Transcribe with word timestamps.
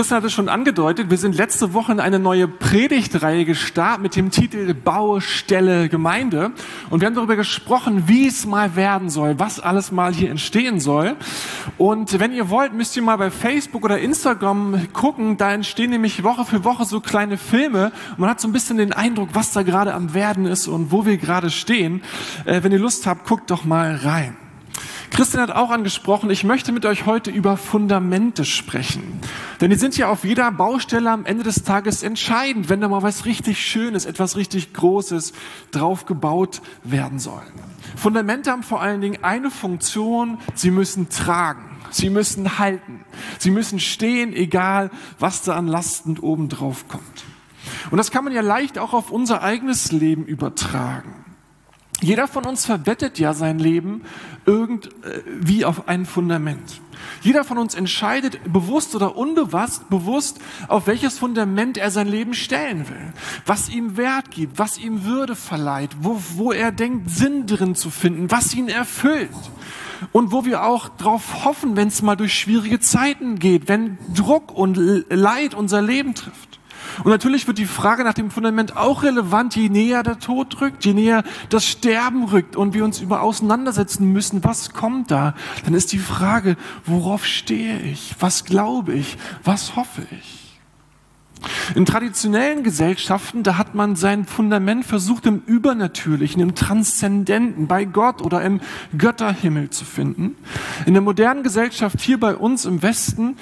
Christian 0.00 0.16
hat 0.16 0.24
es 0.24 0.32
schon 0.32 0.48
angedeutet, 0.48 1.10
wir 1.10 1.18
sind 1.18 1.36
letzte 1.36 1.74
Woche 1.74 1.92
in 1.92 2.00
eine 2.00 2.18
neue 2.18 2.48
Predigtreihe 2.48 3.44
gestartet 3.44 4.02
mit 4.02 4.16
dem 4.16 4.30
Titel 4.30 4.72
Baustelle 4.72 5.90
Gemeinde. 5.90 6.52
Und 6.88 7.00
wir 7.00 7.06
haben 7.06 7.14
darüber 7.14 7.36
gesprochen, 7.36 8.04
wie 8.06 8.26
es 8.26 8.46
mal 8.46 8.76
werden 8.76 9.10
soll, 9.10 9.38
was 9.38 9.60
alles 9.60 9.92
mal 9.92 10.14
hier 10.14 10.30
entstehen 10.30 10.80
soll. 10.80 11.16
Und 11.76 12.18
wenn 12.18 12.32
ihr 12.32 12.48
wollt, 12.48 12.72
müsst 12.72 12.96
ihr 12.96 13.02
mal 13.02 13.18
bei 13.18 13.30
Facebook 13.30 13.84
oder 13.84 13.98
Instagram 13.98 14.90
gucken. 14.94 15.36
Da 15.36 15.52
entstehen 15.52 15.90
nämlich 15.90 16.22
Woche 16.22 16.46
für 16.46 16.64
Woche 16.64 16.86
so 16.86 17.00
kleine 17.00 17.36
Filme. 17.36 17.92
Man 18.16 18.30
hat 18.30 18.40
so 18.40 18.48
ein 18.48 18.52
bisschen 18.52 18.78
den 18.78 18.94
Eindruck, 18.94 19.28
was 19.34 19.52
da 19.52 19.64
gerade 19.64 19.92
am 19.92 20.14
Werden 20.14 20.46
ist 20.46 20.66
und 20.66 20.92
wo 20.92 21.04
wir 21.04 21.18
gerade 21.18 21.50
stehen. 21.50 22.02
Äh, 22.46 22.62
wenn 22.62 22.72
ihr 22.72 22.78
Lust 22.78 23.06
habt, 23.06 23.28
guckt 23.28 23.50
doch 23.50 23.64
mal 23.64 23.96
rein. 23.96 24.34
Christian 25.10 25.42
hat 25.42 25.50
auch 25.50 25.70
angesprochen, 25.70 26.30
ich 26.30 26.44
möchte 26.44 26.72
mit 26.72 26.86
euch 26.86 27.04
heute 27.04 27.30
über 27.30 27.56
Fundamente 27.56 28.44
sprechen. 28.44 29.20
Denn 29.60 29.70
die 29.70 29.76
sind 29.76 29.96
ja 29.96 30.08
auf 30.08 30.24
jeder 30.24 30.50
Baustelle 30.52 31.10
am 31.10 31.26
Ende 31.26 31.42
des 31.42 31.64
Tages 31.64 32.02
entscheidend, 32.02 32.68
wenn 32.68 32.80
da 32.80 32.88
mal 32.88 33.02
was 33.02 33.24
richtig 33.24 33.60
Schönes, 33.64 34.06
etwas 34.06 34.36
richtig 34.36 34.72
Großes 34.72 35.32
drauf 35.72 36.06
gebaut 36.06 36.62
werden 36.84 37.18
soll. 37.18 37.42
Fundamente 37.96 38.50
haben 38.50 38.62
vor 38.62 38.80
allen 38.80 39.00
Dingen 39.00 39.22
eine 39.22 39.50
Funktion, 39.50 40.38
sie 40.54 40.70
müssen 40.70 41.08
tragen. 41.10 41.66
Sie 41.90 42.08
müssen 42.08 42.58
halten. 42.58 43.04
Sie 43.38 43.50
müssen 43.50 43.80
stehen, 43.80 44.32
egal 44.32 44.90
was 45.18 45.42
da 45.42 45.56
an 45.56 45.66
Lasten 45.66 46.18
oben 46.18 46.48
drauf 46.48 46.86
kommt. 46.88 47.24
Und 47.90 47.98
das 47.98 48.10
kann 48.10 48.24
man 48.24 48.32
ja 48.32 48.42
leicht 48.42 48.78
auch 48.78 48.94
auf 48.94 49.10
unser 49.10 49.42
eigenes 49.42 49.90
Leben 49.92 50.24
übertragen. 50.24 51.19
Jeder 52.00 52.28
von 52.28 52.46
uns 52.46 52.64
verwettet 52.64 53.18
ja 53.18 53.34
sein 53.34 53.58
Leben 53.58 54.02
irgendwie 54.46 55.64
auf 55.64 55.88
ein 55.88 56.06
Fundament. 56.06 56.80
Jeder 57.22 57.44
von 57.44 57.58
uns 57.58 57.74
entscheidet 57.74 58.40
bewusst 58.50 58.94
oder 58.94 59.16
unbewusst 59.16 59.88
bewusst, 59.90 60.38
auf 60.68 60.86
welches 60.86 61.18
Fundament 61.18 61.76
er 61.76 61.90
sein 61.90 62.08
Leben 62.08 62.34
stellen 62.34 62.88
will, 62.88 63.12
was 63.46 63.68
ihm 63.68 63.96
Wert 63.96 64.30
gibt, 64.30 64.58
was 64.58 64.78
ihm 64.78 65.04
Würde 65.04 65.36
verleiht, 65.36 65.90
wo, 66.00 66.20
wo 66.34 66.52
er 66.52 66.72
denkt, 66.72 67.10
Sinn 67.10 67.46
drin 67.46 67.74
zu 67.74 67.90
finden, 67.90 68.30
was 68.30 68.54
ihn 68.54 68.68
erfüllt. 68.68 69.30
Und 70.12 70.32
wo 70.32 70.46
wir 70.46 70.64
auch 70.64 70.88
darauf 70.88 71.44
hoffen, 71.44 71.76
wenn 71.76 71.88
es 71.88 72.00
mal 72.00 72.16
durch 72.16 72.32
schwierige 72.32 72.80
Zeiten 72.80 73.38
geht, 73.38 73.68
wenn 73.68 73.98
Druck 74.14 74.50
und 74.50 74.76
Leid 75.10 75.52
unser 75.54 75.82
Leben 75.82 76.14
trifft. 76.14 76.49
Und 77.04 77.10
natürlich 77.10 77.46
wird 77.46 77.58
die 77.58 77.66
Frage 77.66 78.04
nach 78.04 78.14
dem 78.14 78.30
Fundament 78.30 78.76
auch 78.76 79.02
relevant, 79.02 79.56
je 79.56 79.68
näher 79.68 80.02
der 80.02 80.18
Tod 80.18 80.60
rückt, 80.60 80.84
je 80.84 80.94
näher 80.94 81.24
das 81.48 81.66
Sterben 81.66 82.24
rückt 82.24 82.56
und 82.56 82.74
wir 82.74 82.84
uns 82.84 83.00
über 83.00 83.22
auseinandersetzen 83.22 84.12
müssen, 84.12 84.44
was 84.44 84.70
kommt 84.70 85.10
da? 85.10 85.34
Dann 85.64 85.74
ist 85.74 85.92
die 85.92 85.98
Frage, 85.98 86.56
worauf 86.86 87.24
stehe 87.24 87.80
ich? 87.80 88.14
Was 88.20 88.44
glaube 88.44 88.94
ich? 88.94 89.16
Was 89.44 89.76
hoffe 89.76 90.02
ich? 90.10 90.40
In 91.74 91.86
traditionellen 91.86 92.62
Gesellschaften, 92.62 93.42
da 93.42 93.56
hat 93.56 93.74
man 93.74 93.96
sein 93.96 94.26
Fundament 94.26 94.84
versucht 94.84 95.24
im 95.24 95.42
Übernatürlichen, 95.46 96.42
im 96.42 96.54
Transzendenten, 96.54 97.66
bei 97.66 97.84
Gott 97.84 98.20
oder 98.20 98.42
im 98.42 98.60
Götterhimmel 98.96 99.70
zu 99.70 99.84
finden. 99.84 100.36
In 100.84 100.92
der 100.92 101.02
modernen 101.02 101.42
Gesellschaft 101.42 102.00
hier 102.00 102.20
bei 102.20 102.34
uns 102.34 102.66
im 102.66 102.82
Westen, 102.82 103.36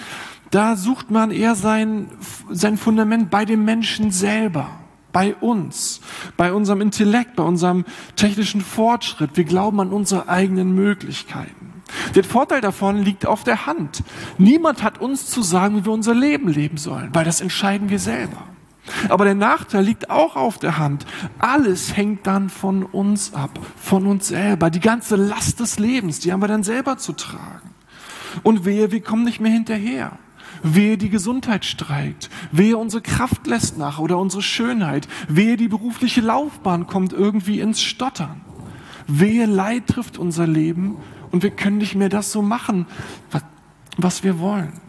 da 0.51 0.77
sucht 0.77 1.11
man 1.11 1.31
eher 1.31 1.55
sein, 1.55 2.11
sein 2.51 2.77
Fundament 2.77 3.31
bei 3.31 3.45
dem 3.45 3.65
Menschen 3.65 4.11
selber, 4.11 4.71
bei 5.13 5.35
uns, 5.35 6.01
bei 6.37 6.53
unserem 6.53 6.81
Intellekt, 6.81 7.37
bei 7.37 7.43
unserem 7.43 7.85
technischen 8.17 8.61
Fortschritt. 8.61 9.31
Wir 9.35 9.45
glauben 9.45 9.81
an 9.81 9.91
unsere 9.91 10.29
eigenen 10.29 10.75
Möglichkeiten. 10.75 11.83
Der 12.15 12.25
Vorteil 12.25 12.61
davon 12.61 13.03
liegt 13.03 13.27
auf 13.27 13.45
der 13.45 13.67
Hand. 13.67 14.03
Niemand 14.37 14.83
hat 14.83 15.01
uns 15.01 15.27
zu 15.27 15.43
sagen, 15.43 15.77
wie 15.77 15.85
wir 15.87 15.93
unser 15.93 16.15
Leben 16.15 16.49
leben 16.49 16.77
sollen, 16.77 17.11
weil 17.15 17.25
das 17.25 17.41
entscheiden 17.41 17.89
wir 17.89 17.99
selber. 17.99 18.45
Aber 19.09 19.25
der 19.25 19.35
Nachteil 19.35 19.85
liegt 19.85 20.11
auch 20.11 20.37
auf 20.37 20.59
der 20.59 20.79
Hand. 20.79 21.07
Alles 21.39 21.97
hängt 21.97 22.27
dann 22.27 22.49
von 22.49 22.85
uns 22.85 23.35
ab, 23.35 23.59
von 23.77 24.07
uns 24.07 24.29
selber. 24.29 24.71
Die 24.71 24.81
ganze 24.81 25.17
Last 25.17 25.61
des 25.61 25.79
Lebens, 25.79 26.21
die 26.21 26.33
haben 26.33 26.41
wir 26.41 26.49
dann 26.49 26.63
selber 26.63 26.97
zu 26.97 27.13
tragen. 27.13 27.71
Und 28.43 28.65
wehe, 28.65 28.91
wir 28.91 29.03
kommen 29.03 29.25
nicht 29.25 29.41
mehr 29.41 29.53
hinterher. 29.53 30.19
Wehe 30.63 30.99
die 30.99 31.11
Gesundheit 31.11 31.65
streikt, 31.65 32.31
wehe 32.53 32.77
unsere 32.77 33.03
Kraft 33.03 33.47
lässt 33.47 33.79
nach 33.79 33.99
oder 33.99 34.19
unsere 34.19 34.43
Schönheit, 34.43 35.09
wehe 35.29 35.57
die 35.57 35.69
berufliche 35.69 36.21
Laufbahn 36.21 36.87
kommt 36.87 37.13
irgendwie 37.13 37.61
ins 37.61 37.81
Stottern. 37.81 38.41
Wehe 39.07 39.47
Leid 39.47 39.87
trifft 39.87 40.19
unser 40.19 40.47
Leben 40.47 40.97
und 41.31 41.43
wir 41.43 41.51
können 41.51 41.79
nicht 41.79 41.95
mehr 41.95 42.09
das 42.09 42.33
so 42.33 42.43
machen, 42.43 42.87
was 43.97 44.23
wir 44.23 44.39
wollen. 44.39 44.88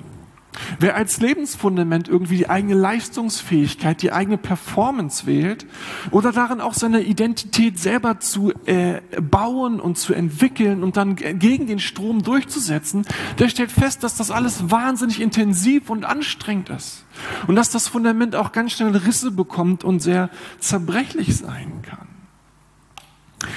Wer 0.80 0.96
als 0.96 1.20
Lebensfundament 1.20 2.08
irgendwie 2.08 2.38
die 2.38 2.50
eigene 2.50 2.76
Leistungsfähigkeit, 2.76 4.02
die 4.02 4.12
eigene 4.12 4.38
Performance 4.38 5.26
wählt 5.26 5.66
oder 6.12 6.32
darin 6.32 6.62
auch 6.62 6.74
seine 6.74 7.02
Identität 7.02 7.80
selber 7.80 8.20
zu 8.20 8.52
äh, 8.66 9.02
bauen 9.22 9.80
und 9.80 9.98
zu 9.98 10.14
entwickeln 10.14 10.84
und 10.84 10.98
dann 10.98 11.16
gegen 11.16 11.68
den 11.68 11.80
Strom 11.80 12.24
durchzusetzen, 12.24 13.06
der 13.38 13.50
stellt 13.50 13.72
fest, 13.72 14.04
dass 14.04 14.16
das 14.16 14.32
alles 14.32 14.72
wahnsinnig 14.72 15.22
intensiv 15.22 15.90
und 15.90 16.06
anstrengend 16.06 16.70
ist 16.70 17.06
und 17.48 17.56
dass 17.56 17.70
das 17.70 17.88
Fundament 17.88 18.36
auch 18.36 18.52
ganz 18.52 18.74
schnell 18.74 18.96
Risse 18.96 19.32
bekommt 19.32 19.84
und 19.84 20.02
sehr 20.02 20.30
zerbrechlich 20.60 21.38
sein 21.38 21.82
kann. 21.82 22.08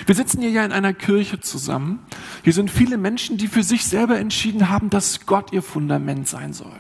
Wir 0.07 0.15
sitzen 0.15 0.41
hier 0.41 0.51
ja 0.51 0.65
in 0.65 0.73
einer 0.73 0.95
Kirche 0.95 1.41
zusammen. 1.41 2.01
Hier 2.45 2.53
sind 2.53 2.71
viele 2.71 2.99
Menschen, 2.99 3.37
die 3.37 3.49
für 3.49 3.63
sich 3.63 3.85
selber 3.85 4.19
entschieden 4.19 4.69
haben, 4.69 4.91
dass 4.91 5.27
Gott 5.27 5.53
ihr 5.53 5.63
Fundament 5.63 6.29
sein 6.29 6.53
soll. 6.53 6.73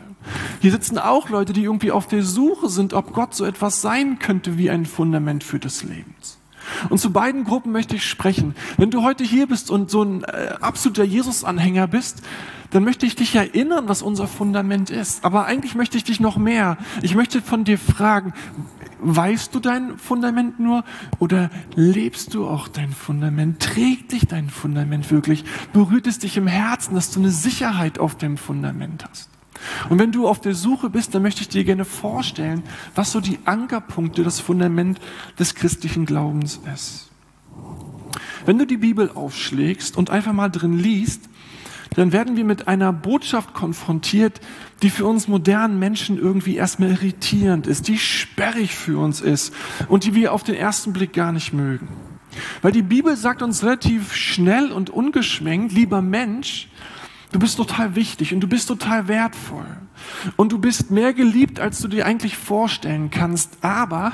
Hier 0.60 0.70
sitzen 0.70 0.98
auch 0.98 1.28
Leute, 1.28 1.52
die 1.52 1.64
irgendwie 1.64 1.90
auf 1.90 2.06
der 2.06 2.22
Suche 2.22 2.68
sind, 2.68 2.94
ob 2.94 3.12
Gott 3.12 3.34
so 3.34 3.44
etwas 3.44 3.82
sein 3.82 4.18
könnte 4.18 4.58
wie 4.58 4.70
ein 4.70 4.86
Fundament 4.86 5.44
für 5.44 5.58
das 5.58 5.82
Lebens. 5.82 6.38
Und 6.88 6.98
zu 6.98 7.12
beiden 7.12 7.44
Gruppen 7.44 7.72
möchte 7.72 7.96
ich 7.96 8.08
sprechen. 8.08 8.54
Wenn 8.76 8.90
du 8.90 9.02
heute 9.02 9.24
hier 9.24 9.46
bist 9.46 9.70
und 9.70 9.90
so 9.90 10.02
ein 10.02 10.24
äh, 10.24 10.54
absoluter 10.60 11.04
Jesus-Anhänger 11.04 11.86
bist, 11.86 12.22
dann 12.70 12.84
möchte 12.84 13.04
ich 13.04 13.14
dich 13.14 13.34
erinnern, 13.34 13.88
was 13.88 14.02
unser 14.02 14.26
Fundament 14.26 14.88
ist. 14.90 15.24
Aber 15.24 15.44
eigentlich 15.44 15.74
möchte 15.74 15.96
ich 15.96 16.04
dich 16.04 16.20
noch 16.20 16.36
mehr. 16.38 16.78
Ich 17.02 17.14
möchte 17.14 17.42
von 17.42 17.64
dir 17.64 17.78
fragen, 17.78 18.32
weißt 19.00 19.54
du 19.54 19.60
dein 19.60 19.98
Fundament 19.98 20.58
nur 20.58 20.84
oder 21.18 21.50
lebst 21.74 22.34
du 22.34 22.46
auch 22.46 22.68
dein 22.68 22.92
Fundament? 22.92 23.60
Trägt 23.60 24.12
dich 24.12 24.26
dein 24.26 24.48
Fundament 24.48 25.10
wirklich? 25.10 25.44
Berührt 25.72 26.06
es 26.06 26.18
dich 26.18 26.36
im 26.36 26.46
Herzen, 26.46 26.94
dass 26.94 27.10
du 27.10 27.20
eine 27.20 27.30
Sicherheit 27.30 27.98
auf 27.98 28.16
dem 28.16 28.38
Fundament 28.38 29.04
hast? 29.08 29.28
Und 29.88 29.98
wenn 29.98 30.12
du 30.12 30.28
auf 30.28 30.40
der 30.40 30.54
Suche 30.54 30.90
bist, 30.90 31.14
dann 31.14 31.22
möchte 31.22 31.42
ich 31.42 31.48
dir 31.48 31.64
gerne 31.64 31.84
vorstellen, 31.84 32.62
was 32.94 33.12
so 33.12 33.20
die 33.20 33.38
Ankerpunkte, 33.44 34.24
das 34.24 34.40
Fundament 34.40 35.00
des 35.38 35.54
christlichen 35.54 36.06
Glaubens 36.06 36.60
ist. 36.74 37.10
Wenn 38.44 38.58
du 38.58 38.66
die 38.66 38.76
Bibel 38.76 39.10
aufschlägst 39.14 39.96
und 39.96 40.10
einfach 40.10 40.32
mal 40.32 40.48
drin 40.48 40.78
liest, 40.78 41.28
dann 41.94 42.12
werden 42.12 42.36
wir 42.36 42.44
mit 42.44 42.68
einer 42.68 42.92
Botschaft 42.92 43.54
konfrontiert, 43.54 44.40
die 44.82 44.90
für 44.90 45.04
uns 45.04 45.28
modernen 45.28 45.78
Menschen 45.78 46.18
irgendwie 46.18 46.56
erstmal 46.56 46.90
irritierend 46.90 47.66
ist, 47.66 47.88
die 47.88 47.98
sperrig 47.98 48.74
für 48.74 48.98
uns 48.98 49.20
ist 49.20 49.54
und 49.88 50.04
die 50.04 50.14
wir 50.14 50.32
auf 50.32 50.42
den 50.42 50.54
ersten 50.54 50.92
Blick 50.92 51.12
gar 51.12 51.32
nicht 51.32 51.52
mögen. 51.52 51.88
Weil 52.62 52.72
die 52.72 52.82
Bibel 52.82 53.14
sagt 53.16 53.42
uns 53.42 53.62
relativ 53.62 54.14
schnell 54.14 54.72
und 54.72 54.88
ungeschminkt, 54.88 55.72
lieber 55.72 56.00
Mensch, 56.00 56.68
Du 57.32 57.38
bist 57.38 57.56
total 57.56 57.94
wichtig 57.96 58.34
und 58.34 58.40
du 58.40 58.46
bist 58.46 58.68
total 58.68 59.08
wertvoll. 59.08 59.66
Und 60.36 60.52
du 60.52 60.58
bist 60.58 60.90
mehr 60.90 61.14
geliebt, 61.14 61.60
als 61.60 61.80
du 61.80 61.88
dir 61.88 62.06
eigentlich 62.06 62.36
vorstellen 62.36 63.10
kannst. 63.10 63.58
Aber 63.62 64.12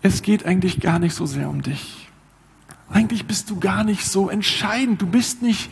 es 0.00 0.22
geht 0.22 0.46
eigentlich 0.46 0.80
gar 0.80 0.98
nicht 0.98 1.14
so 1.14 1.26
sehr 1.26 1.48
um 1.48 1.62
dich. 1.62 2.08
Eigentlich 2.88 3.26
bist 3.26 3.50
du 3.50 3.58
gar 3.58 3.84
nicht 3.84 4.06
so 4.06 4.28
entscheidend. 4.28 5.00
Du 5.02 5.06
bist 5.06 5.42
nicht 5.42 5.70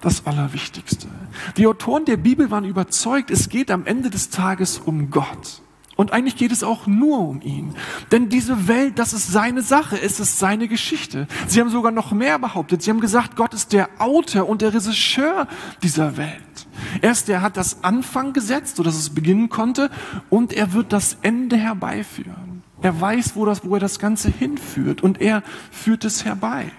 das 0.00 0.26
Allerwichtigste. 0.26 1.08
Die 1.56 1.66
Autoren 1.66 2.04
der 2.04 2.16
Bibel 2.16 2.50
waren 2.50 2.64
überzeugt, 2.64 3.30
es 3.30 3.48
geht 3.48 3.70
am 3.70 3.84
Ende 3.84 4.10
des 4.10 4.30
Tages 4.30 4.78
um 4.78 5.10
Gott. 5.10 5.62
Und 5.96 6.12
eigentlich 6.12 6.36
geht 6.36 6.52
es 6.52 6.64
auch 6.64 6.86
nur 6.86 7.18
um 7.18 7.42
ihn. 7.42 7.74
Denn 8.10 8.28
diese 8.28 8.66
Welt, 8.66 8.98
das 8.98 9.12
ist 9.12 9.30
seine 9.30 9.62
Sache, 9.62 10.00
es 10.00 10.20
ist 10.20 10.38
seine 10.38 10.66
Geschichte. 10.66 11.26
Sie 11.46 11.60
haben 11.60 11.68
sogar 11.68 11.92
noch 11.92 12.12
mehr 12.12 12.38
behauptet. 12.38 12.82
Sie 12.82 12.90
haben 12.90 13.00
gesagt, 13.00 13.36
Gott 13.36 13.52
ist 13.52 13.72
der 13.72 13.88
Autor 13.98 14.48
und 14.48 14.62
der 14.62 14.72
Regisseur 14.72 15.46
dieser 15.82 16.16
Welt. 16.16 16.66
Er 17.02 17.12
ist 17.12 17.28
der 17.28 17.42
hat 17.42 17.56
das 17.56 17.84
Anfang 17.84 18.32
gesetzt, 18.32 18.76
sodass 18.76 18.96
es 18.96 19.10
beginnen 19.10 19.48
konnte, 19.48 19.90
und 20.30 20.52
er 20.52 20.72
wird 20.72 20.92
das 20.92 21.18
Ende 21.22 21.56
herbeiführen. 21.56 22.62
Er 22.80 23.00
weiß, 23.00 23.36
wo, 23.36 23.44
das, 23.44 23.64
wo 23.64 23.74
er 23.74 23.80
das 23.80 23.98
Ganze 23.98 24.30
hinführt 24.30 25.02
und 25.02 25.20
er 25.20 25.42
führt 25.70 26.04
es 26.04 26.24
herbei. 26.24 26.72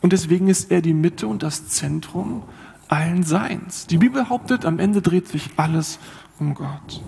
Und 0.00 0.12
deswegen 0.12 0.48
ist 0.48 0.70
er 0.70 0.80
die 0.80 0.94
Mitte 0.94 1.26
und 1.26 1.42
das 1.42 1.68
Zentrum 1.68 2.42
allen 2.88 3.22
Seins. 3.22 3.86
Die 3.86 3.98
Bibel 3.98 4.22
behauptet, 4.22 4.64
am 4.64 4.78
Ende 4.78 5.02
dreht 5.02 5.28
sich 5.28 5.50
alles 5.56 5.98
um 6.38 6.54
Gott. 6.54 7.02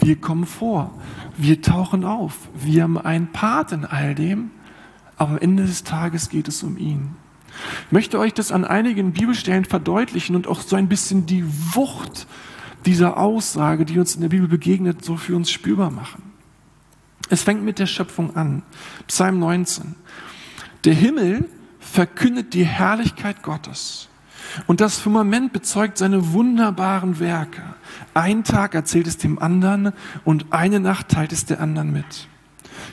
Wir 0.00 0.16
kommen 0.16 0.46
vor, 0.46 0.92
wir 1.36 1.60
tauchen 1.60 2.04
auf, 2.04 2.34
wir 2.54 2.84
haben 2.84 2.98
einen 2.98 3.32
Part 3.32 3.72
in 3.72 3.84
all 3.84 4.14
dem, 4.14 4.50
aber 5.16 5.32
am 5.32 5.38
Ende 5.38 5.66
des 5.66 5.84
Tages 5.84 6.28
geht 6.28 6.48
es 6.48 6.62
um 6.62 6.78
ihn. 6.78 7.16
Ich 7.86 7.92
möchte 7.92 8.18
euch 8.18 8.32
das 8.34 8.52
an 8.52 8.64
einigen 8.64 9.12
Bibelstellen 9.12 9.64
verdeutlichen 9.64 10.36
und 10.36 10.46
auch 10.46 10.60
so 10.60 10.76
ein 10.76 10.88
bisschen 10.88 11.26
die 11.26 11.44
Wucht 11.74 12.26
dieser 12.86 13.16
Aussage, 13.16 13.84
die 13.84 13.98
uns 13.98 14.14
in 14.14 14.20
der 14.20 14.28
Bibel 14.28 14.48
begegnet, 14.48 15.04
so 15.04 15.16
für 15.16 15.34
uns 15.34 15.50
spürbar 15.50 15.90
machen. 15.90 16.22
Es 17.30 17.42
fängt 17.42 17.64
mit 17.64 17.78
der 17.78 17.86
Schöpfung 17.86 18.36
an. 18.36 18.62
Psalm 19.06 19.38
19. 19.38 19.96
Der 20.84 20.94
Himmel 20.94 21.48
verkündet 21.80 22.54
die 22.54 22.64
Herrlichkeit 22.64 23.42
Gottes. 23.42 24.07
Und 24.66 24.80
das 24.80 24.98
Firmament 24.98 25.52
bezeugt 25.52 25.98
seine 25.98 26.32
wunderbaren 26.32 27.20
Werke. 27.20 27.62
Ein 28.14 28.44
Tag 28.44 28.74
erzählt 28.74 29.06
es 29.06 29.16
dem 29.16 29.38
anderen 29.38 29.92
und 30.24 30.46
eine 30.50 30.80
Nacht 30.80 31.08
teilt 31.08 31.32
es 31.32 31.46
der 31.46 31.60
anderen 31.60 31.92
mit. 31.92 32.28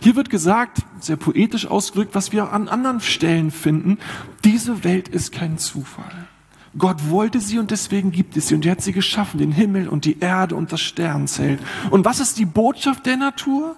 Hier 0.01 0.15
wird 0.15 0.29
gesagt, 0.29 0.79
sehr 0.99 1.15
poetisch 1.15 1.67
ausgedrückt, 1.67 2.15
was 2.15 2.31
wir 2.31 2.51
an 2.51 2.67
anderen 2.67 3.01
Stellen 3.01 3.51
finden, 3.51 3.97
diese 4.43 4.83
Welt 4.83 5.07
ist 5.07 5.31
kein 5.31 5.57
Zufall. 5.57 6.27
Gott 6.77 7.09
wollte 7.09 7.39
sie 7.39 7.57
und 7.57 7.71
deswegen 7.71 8.11
gibt 8.11 8.35
es 8.35 8.49
sie 8.49 8.55
und 8.55 8.65
er 8.65 8.73
hat 8.73 8.81
sie 8.81 8.91
geschaffen, 8.91 9.37
den 9.37 9.53
Himmel 9.53 9.87
und 9.87 10.03
die 10.03 10.19
Erde 10.19 10.55
und 10.55 10.71
das 10.73 10.81
Sternzelt. 10.81 11.59
Und 11.89 12.03
was 12.03 12.19
ist 12.19 12.37
die 12.37 12.45
Botschaft 12.45 13.05
der 13.05 13.15
Natur? 13.15 13.75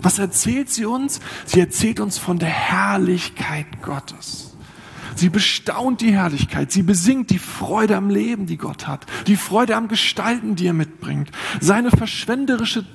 Was 0.00 0.18
erzählt 0.18 0.70
sie 0.70 0.86
uns? 0.86 1.20
Sie 1.44 1.60
erzählt 1.60 2.00
uns 2.00 2.16
von 2.16 2.38
der 2.38 2.48
Herrlichkeit 2.48 3.66
Gottes. 3.82 4.49
Sie 5.20 5.28
bestaunt 5.28 6.00
die 6.00 6.14
Herrlichkeit, 6.14 6.72
sie 6.72 6.82
besingt 6.82 7.28
die 7.28 7.38
Freude 7.38 7.94
am 7.94 8.08
Leben, 8.08 8.46
die 8.46 8.56
Gott 8.56 8.86
hat, 8.86 9.04
die 9.26 9.36
Freude 9.36 9.76
am 9.76 9.86
Gestalten, 9.86 10.56
die 10.56 10.66
er 10.66 10.72
mitbringt, 10.72 11.30
seine 11.60 11.90
verschwenderische 11.90 12.86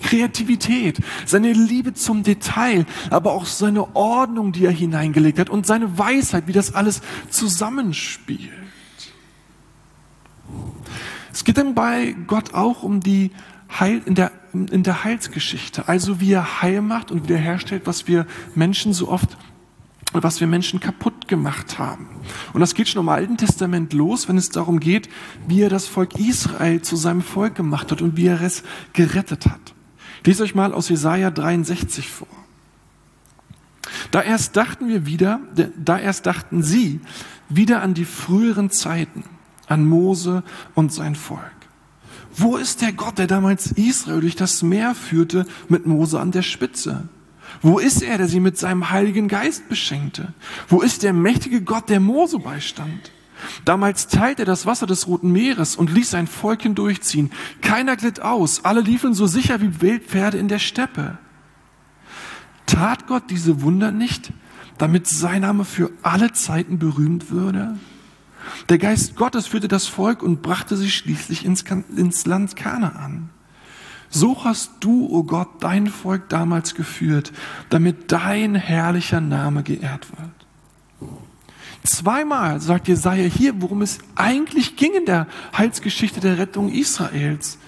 Kreativität, 0.00 1.00
seine 1.26 1.52
Liebe 1.52 1.92
zum 1.92 2.22
Detail, 2.22 2.86
aber 3.10 3.32
auch 3.32 3.44
seine 3.44 3.94
Ordnung, 3.94 4.52
die 4.52 4.64
er 4.64 4.72
hineingelegt 4.72 5.38
hat 5.38 5.50
und 5.50 5.66
seine 5.66 5.98
Weisheit, 5.98 6.46
wie 6.46 6.54
das 6.54 6.74
alles 6.74 7.02
zusammenspielt. 7.28 8.48
Es 11.34 11.44
geht 11.44 11.58
dann 11.58 11.74
bei 11.74 12.16
Gott 12.26 12.54
auch 12.54 12.82
um 12.82 13.00
die 13.00 13.30
Heil, 13.78 14.00
in 14.06 14.14
der, 14.14 14.32
in 14.54 14.84
der 14.84 15.04
Heilsgeschichte, 15.04 15.86
also 15.86 16.18
wie 16.18 16.32
er 16.32 16.62
Heil 16.62 16.80
macht 16.80 17.10
und 17.10 17.24
wiederherstellt, 17.24 17.82
was 17.84 18.08
wir 18.08 18.26
Menschen 18.54 18.94
so 18.94 19.10
oft 19.10 19.36
was 20.22 20.40
wir 20.40 20.46
Menschen 20.46 20.80
kaputt 20.80 21.26
gemacht 21.28 21.78
haben. 21.78 22.06
Und 22.52 22.60
das 22.60 22.74
geht 22.74 22.88
schon 22.88 23.02
im 23.02 23.08
Alten 23.08 23.36
Testament 23.36 23.92
los, 23.92 24.28
wenn 24.28 24.38
es 24.38 24.50
darum 24.50 24.80
geht, 24.80 25.08
wie 25.48 25.62
er 25.62 25.70
das 25.70 25.86
Volk 25.86 26.18
Israel 26.18 26.82
zu 26.82 26.96
seinem 26.96 27.22
Volk 27.22 27.54
gemacht 27.54 27.90
hat 27.90 28.02
und 28.02 28.16
wie 28.16 28.26
er 28.26 28.40
es 28.40 28.62
gerettet 28.92 29.46
hat. 29.46 29.74
Lese 30.24 30.42
euch 30.42 30.54
mal 30.54 30.72
aus 30.72 30.88
Jesaja 30.88 31.30
63 31.30 32.08
vor. 32.08 32.28
Da 34.10 34.22
erst 34.22 34.56
dachten 34.56 34.88
wir 34.88 35.06
wieder, 35.06 35.40
da 35.76 35.98
erst 35.98 36.26
dachten 36.26 36.62
sie 36.62 37.00
wieder 37.48 37.82
an 37.82 37.94
die 37.94 38.04
früheren 38.04 38.70
Zeiten, 38.70 39.24
an 39.66 39.86
Mose 39.86 40.42
und 40.74 40.92
sein 40.92 41.14
Volk. 41.14 41.42
Wo 42.36 42.56
ist 42.56 42.82
der 42.82 42.92
Gott, 42.92 43.18
der 43.18 43.26
damals 43.26 43.72
Israel 43.72 44.20
durch 44.20 44.34
das 44.34 44.62
Meer 44.62 44.94
führte, 44.94 45.46
mit 45.68 45.86
Mose 45.86 46.20
an 46.20 46.32
der 46.32 46.42
Spitze? 46.42 47.08
Wo 47.62 47.78
ist 47.78 48.02
er, 48.02 48.18
der 48.18 48.28
sie 48.28 48.40
mit 48.40 48.58
seinem 48.58 48.90
Heiligen 48.90 49.28
Geist 49.28 49.68
beschenkte? 49.68 50.34
Wo 50.68 50.80
ist 50.80 51.02
der 51.02 51.12
mächtige 51.12 51.62
Gott, 51.62 51.88
der 51.88 52.00
Mose 52.00 52.38
beistand? 52.38 53.12
Damals 53.64 54.08
teilte 54.08 54.42
er 54.42 54.46
das 54.46 54.66
Wasser 54.66 54.86
des 54.86 55.06
Roten 55.06 55.30
Meeres 55.30 55.76
und 55.76 55.92
ließ 55.92 56.10
sein 56.10 56.26
Volk 56.26 56.62
hindurchziehen. 56.62 57.30
Keiner 57.60 57.96
glitt 57.96 58.20
aus, 58.20 58.64
alle 58.64 58.80
liefen 58.80 59.14
so 59.14 59.26
sicher 59.26 59.60
wie 59.60 59.80
Wildpferde 59.80 60.38
in 60.38 60.48
der 60.48 60.58
Steppe. 60.58 61.18
Tat 62.66 63.06
Gott 63.06 63.24
diese 63.30 63.62
Wunder 63.62 63.90
nicht, 63.90 64.32
damit 64.78 65.06
sein 65.06 65.42
Name 65.42 65.64
für 65.64 65.90
alle 66.02 66.32
Zeiten 66.32 66.78
berühmt 66.78 67.30
würde? 67.30 67.78
Der 68.68 68.78
Geist 68.78 69.16
Gottes 69.16 69.46
führte 69.46 69.68
das 69.68 69.86
Volk 69.86 70.22
und 70.22 70.42
brachte 70.42 70.76
sie 70.76 70.90
schließlich 70.90 71.44
ins, 71.44 72.26
Land 72.26 72.56
Kanaan. 72.56 73.30
So 74.14 74.44
hast 74.44 74.70
du, 74.78 75.06
o 75.06 75.18
oh 75.18 75.22
Gott, 75.24 75.48
dein 75.58 75.88
Volk 75.88 76.28
damals 76.28 76.76
geführt, 76.76 77.32
damit 77.68 78.12
dein 78.12 78.54
herrlicher 78.54 79.20
Name 79.20 79.64
geehrt 79.64 80.06
wird. 80.16 81.10
Zweimal 81.82 82.60
sagt 82.60 82.86
Jesaja 82.86 83.24
hier, 83.24 83.60
worum 83.60 83.82
es 83.82 83.98
eigentlich 84.14 84.76
ging 84.76 84.94
in 84.94 85.06
der 85.06 85.26
Heilsgeschichte 85.58 86.20
der 86.20 86.38
Rettung 86.38 86.70
Israels. 86.70 87.58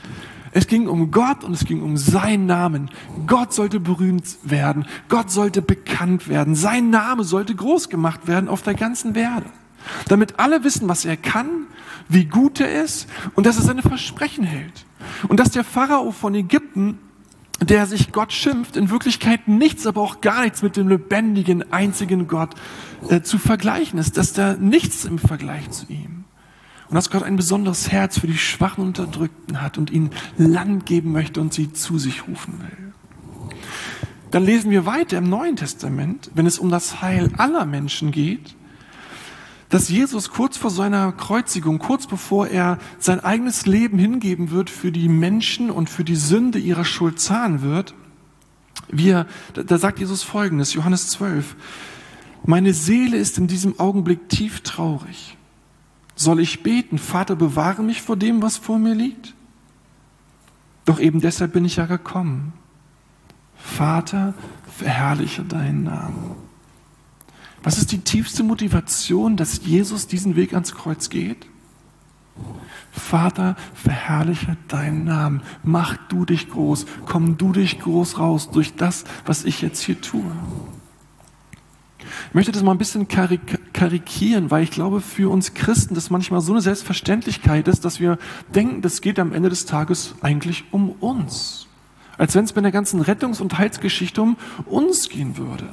Es 0.52 0.68
ging 0.68 0.86
um 0.86 1.10
Gott 1.10 1.42
und 1.42 1.52
es 1.52 1.64
ging 1.64 1.82
um 1.82 1.96
seinen 1.96 2.46
Namen. 2.46 2.92
Gott 3.26 3.52
sollte 3.52 3.80
berühmt 3.80 4.24
werden. 4.44 4.86
Gott 5.08 5.32
sollte 5.32 5.62
bekannt 5.62 6.28
werden. 6.28 6.54
Sein 6.54 6.90
Name 6.90 7.24
sollte 7.24 7.56
groß 7.56 7.88
gemacht 7.88 8.28
werden 8.28 8.48
auf 8.48 8.62
der 8.62 8.74
ganzen 8.74 9.16
Erde 9.16 9.46
damit 10.08 10.38
alle 10.38 10.64
wissen, 10.64 10.88
was 10.88 11.04
er 11.04 11.16
kann, 11.16 11.66
wie 12.08 12.24
gut 12.24 12.60
er 12.60 12.82
ist 12.82 13.08
und 13.34 13.46
dass 13.46 13.56
er 13.56 13.62
seine 13.62 13.82
Versprechen 13.82 14.44
hält. 14.44 14.86
Und 15.28 15.40
dass 15.40 15.50
der 15.50 15.64
Pharao 15.64 16.12
von 16.12 16.34
Ägypten, 16.34 16.98
der 17.60 17.86
sich 17.86 18.12
Gott 18.12 18.32
schimpft, 18.32 18.76
in 18.76 18.90
Wirklichkeit 18.90 19.48
nichts, 19.48 19.86
aber 19.86 20.02
auch 20.02 20.20
gar 20.20 20.42
nichts 20.42 20.62
mit 20.62 20.76
dem 20.76 20.88
lebendigen, 20.88 21.72
einzigen 21.72 22.28
Gott 22.28 22.54
äh, 23.08 23.22
zu 23.22 23.38
vergleichen 23.38 23.98
ist, 23.98 24.16
dass 24.16 24.32
da 24.32 24.54
nichts 24.54 25.04
im 25.04 25.18
Vergleich 25.18 25.70
zu 25.70 25.86
ihm. 25.88 26.24
Und 26.88 26.94
dass 26.94 27.10
Gott 27.10 27.22
ein 27.22 27.36
besonderes 27.36 27.90
Herz 27.90 28.18
für 28.18 28.28
die 28.28 28.38
Schwachen 28.38 28.82
und 28.82 28.98
Unterdrückten 28.98 29.60
hat 29.60 29.78
und 29.78 29.90
ihnen 29.90 30.10
Land 30.36 30.86
geben 30.86 31.12
möchte 31.12 31.40
und 31.40 31.52
sie 31.52 31.72
zu 31.72 31.98
sich 31.98 32.28
rufen 32.28 32.60
will. 32.60 32.92
Dann 34.30 34.44
lesen 34.44 34.70
wir 34.70 34.86
weiter 34.86 35.18
im 35.18 35.28
Neuen 35.28 35.56
Testament, 35.56 36.30
wenn 36.34 36.46
es 36.46 36.58
um 36.58 36.68
das 36.68 37.00
Heil 37.00 37.30
aller 37.38 37.64
Menschen 37.64 38.10
geht, 38.10 38.54
dass 39.68 39.88
Jesus 39.88 40.30
kurz 40.30 40.56
vor 40.56 40.70
seiner 40.70 41.12
Kreuzigung, 41.12 41.78
kurz 41.78 42.06
bevor 42.06 42.48
er 42.48 42.78
sein 42.98 43.20
eigenes 43.20 43.66
Leben 43.66 43.98
hingeben 43.98 44.50
wird 44.50 44.70
für 44.70 44.92
die 44.92 45.08
Menschen 45.08 45.70
und 45.70 45.90
für 45.90 46.04
die 46.04 46.16
Sünde 46.16 46.58
ihrer 46.58 46.84
Schuld 46.84 47.18
zahlen 47.18 47.62
wird, 47.62 47.94
wir, 48.88 49.26
da 49.54 49.78
sagt 49.78 49.98
Jesus 49.98 50.22
folgendes, 50.22 50.74
Johannes 50.74 51.08
12, 51.08 51.56
meine 52.44 52.72
Seele 52.72 53.16
ist 53.16 53.38
in 53.38 53.48
diesem 53.48 53.80
Augenblick 53.80 54.28
tief 54.28 54.60
traurig. 54.60 55.36
Soll 56.14 56.40
ich 56.40 56.62
beten, 56.62 56.98
Vater, 56.98 57.34
bewahre 57.34 57.82
mich 57.82 58.02
vor 58.02 58.16
dem, 58.16 58.42
was 58.42 58.56
vor 58.56 58.78
mir 58.78 58.94
liegt? 58.94 59.34
Doch 60.84 61.00
eben 61.00 61.20
deshalb 61.20 61.52
bin 61.52 61.64
ich 61.64 61.76
ja 61.76 61.86
gekommen. 61.86 62.52
Vater, 63.56 64.34
verherrliche 64.78 65.42
deinen 65.42 65.82
Namen. 65.82 66.36
Was 67.66 67.78
ist 67.78 67.90
die 67.90 67.98
tiefste 67.98 68.44
Motivation, 68.44 69.36
dass 69.36 69.66
Jesus 69.66 70.06
diesen 70.06 70.36
Weg 70.36 70.54
ans 70.54 70.72
Kreuz 70.72 71.10
geht? 71.10 71.48
Vater, 72.92 73.56
verherrliche 73.74 74.56
deinen 74.68 75.02
Namen. 75.02 75.42
Mach 75.64 75.96
du 76.06 76.24
dich 76.24 76.48
groß. 76.48 76.86
Komm 77.06 77.36
du 77.38 77.50
dich 77.50 77.80
groß 77.80 78.20
raus 78.20 78.52
durch 78.52 78.76
das, 78.76 79.02
was 79.24 79.44
ich 79.44 79.62
jetzt 79.62 79.82
hier 79.82 80.00
tue. 80.00 80.30
Ich 82.28 82.34
möchte 82.34 82.52
das 82.52 82.62
mal 82.62 82.70
ein 82.70 82.78
bisschen 82.78 83.08
karik 83.08 83.72
karikieren, 83.72 84.52
weil 84.52 84.62
ich 84.62 84.70
glaube, 84.70 85.00
für 85.00 85.28
uns 85.28 85.52
Christen 85.54 85.96
das 85.96 86.08
manchmal 86.08 86.42
so 86.42 86.52
eine 86.52 86.62
Selbstverständlichkeit 86.62 87.66
ist, 87.66 87.84
dass 87.84 87.98
wir 87.98 88.16
denken, 88.54 88.80
das 88.80 89.00
geht 89.00 89.18
am 89.18 89.32
Ende 89.32 89.48
des 89.48 89.66
Tages 89.66 90.14
eigentlich 90.20 90.62
um 90.70 90.90
uns. 90.90 91.65
Als 92.18 92.34
wenn 92.34 92.44
es 92.44 92.52
bei 92.52 92.60
der 92.60 92.72
ganzen 92.72 93.02
Rettungs- 93.02 93.40
und 93.40 93.58
Heilsgeschichte 93.58 94.22
um 94.22 94.36
uns 94.66 95.08
gehen 95.08 95.36
würde. 95.36 95.68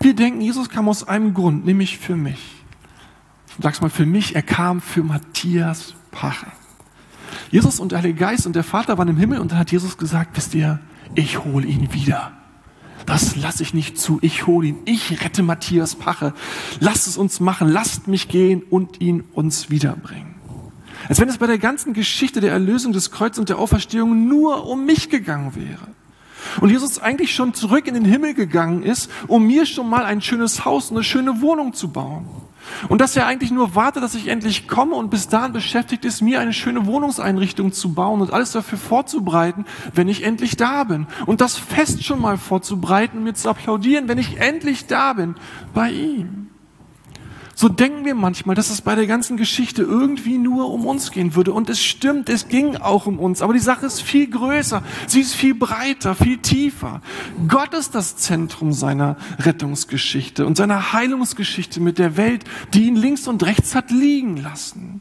Wir 0.00 0.14
denken, 0.14 0.40
Jesus 0.40 0.68
kam 0.68 0.88
aus 0.88 1.06
einem 1.06 1.34
Grund, 1.34 1.64
nämlich 1.64 1.98
für 1.98 2.16
mich. 2.16 2.56
Ich 3.48 3.62
sag's 3.62 3.80
mal 3.80 3.90
für 3.90 4.06
mich, 4.06 4.34
er 4.34 4.42
kam 4.42 4.80
für 4.80 5.02
Matthias 5.02 5.94
Pache. 6.10 6.46
Jesus 7.50 7.80
und 7.80 7.92
der 7.92 7.98
Heilige 7.98 8.18
Geist 8.18 8.46
und 8.46 8.56
der 8.56 8.64
Vater 8.64 8.98
waren 8.98 9.08
im 9.08 9.16
Himmel 9.16 9.38
und 9.38 9.52
dann 9.52 9.58
hat 9.58 9.72
Jesus 9.72 9.96
gesagt, 9.96 10.36
wisst 10.36 10.54
ihr, 10.54 10.80
ich 11.14 11.44
hole 11.44 11.66
ihn 11.66 11.92
wieder. 11.92 12.32
Das 13.06 13.36
lasse 13.36 13.62
ich 13.62 13.72
nicht 13.72 13.98
zu, 13.98 14.18
ich 14.22 14.46
hole 14.46 14.68
ihn, 14.68 14.78
ich 14.84 15.22
rette 15.22 15.42
Matthias 15.42 15.94
Pache. 15.94 16.34
Lasst 16.80 17.06
es 17.06 17.16
uns 17.16 17.38
machen, 17.38 17.68
lasst 17.68 18.08
mich 18.08 18.28
gehen 18.28 18.62
und 18.62 19.00
ihn 19.00 19.22
uns 19.32 19.70
wiederbringen. 19.70 20.35
Als 21.08 21.20
wenn 21.20 21.28
es 21.28 21.38
bei 21.38 21.46
der 21.46 21.58
ganzen 21.58 21.92
Geschichte 21.92 22.40
der 22.40 22.52
Erlösung 22.52 22.92
des 22.92 23.10
Kreuzes 23.10 23.38
und 23.38 23.48
der 23.48 23.58
Auferstehung 23.58 24.28
nur 24.28 24.66
um 24.66 24.84
mich 24.84 25.08
gegangen 25.08 25.54
wäre. 25.54 25.88
Und 26.60 26.70
Jesus 26.70 26.98
eigentlich 26.98 27.34
schon 27.34 27.54
zurück 27.54 27.86
in 27.86 27.94
den 27.94 28.04
Himmel 28.04 28.34
gegangen 28.34 28.82
ist, 28.82 29.10
um 29.26 29.46
mir 29.46 29.66
schon 29.66 29.88
mal 29.88 30.04
ein 30.04 30.22
schönes 30.22 30.64
Haus 30.64 30.90
und 30.90 30.96
eine 30.96 31.04
schöne 31.04 31.40
Wohnung 31.40 31.72
zu 31.72 31.88
bauen. 31.88 32.26
Und 32.88 33.00
dass 33.00 33.16
er 33.16 33.26
eigentlich 33.26 33.50
nur 33.50 33.74
wartet, 33.74 34.02
dass 34.02 34.14
ich 34.14 34.28
endlich 34.28 34.66
komme 34.66 34.96
und 34.96 35.10
bis 35.10 35.28
dahin 35.28 35.52
beschäftigt 35.52 36.04
ist, 36.04 36.20
mir 36.20 36.40
eine 36.40 36.52
schöne 36.52 36.86
Wohnungseinrichtung 36.86 37.72
zu 37.72 37.94
bauen 37.94 38.20
und 38.20 38.32
alles 38.32 38.52
dafür 38.52 38.78
vorzubereiten, 38.78 39.64
wenn 39.94 40.08
ich 40.08 40.24
endlich 40.24 40.56
da 40.56 40.84
bin. 40.84 41.06
Und 41.26 41.40
das 41.40 41.56
Fest 41.56 42.04
schon 42.04 42.20
mal 42.20 42.38
vorzubereiten 42.38 43.22
mir 43.22 43.34
zu 43.34 43.48
applaudieren, 43.48 44.08
wenn 44.08 44.18
ich 44.18 44.38
endlich 44.38 44.86
da 44.86 45.12
bin 45.12 45.36
bei 45.74 45.90
ihm. 45.90 46.48
So 47.58 47.70
denken 47.70 48.04
wir 48.04 48.14
manchmal, 48.14 48.54
dass 48.54 48.68
es 48.68 48.82
bei 48.82 48.94
der 48.94 49.06
ganzen 49.06 49.38
Geschichte 49.38 49.80
irgendwie 49.80 50.36
nur 50.36 50.70
um 50.70 50.84
uns 50.84 51.10
gehen 51.10 51.34
würde. 51.34 51.54
Und 51.54 51.70
es 51.70 51.82
stimmt, 51.82 52.28
es 52.28 52.48
ging 52.48 52.76
auch 52.76 53.06
um 53.06 53.18
uns. 53.18 53.40
Aber 53.40 53.54
die 53.54 53.60
Sache 53.60 53.86
ist 53.86 54.02
viel 54.02 54.28
größer. 54.28 54.82
Sie 55.06 55.22
ist 55.22 55.34
viel 55.34 55.54
breiter, 55.54 56.14
viel 56.14 56.36
tiefer. 56.36 57.00
Gott 57.48 57.72
ist 57.72 57.94
das 57.94 58.18
Zentrum 58.18 58.74
seiner 58.74 59.16
Rettungsgeschichte 59.38 60.44
und 60.44 60.58
seiner 60.58 60.92
Heilungsgeschichte 60.92 61.80
mit 61.80 61.98
der 61.98 62.18
Welt, 62.18 62.44
die 62.74 62.88
ihn 62.88 62.96
links 62.96 63.26
und 63.26 63.42
rechts 63.42 63.74
hat 63.74 63.90
liegen 63.90 64.36
lassen. 64.36 65.00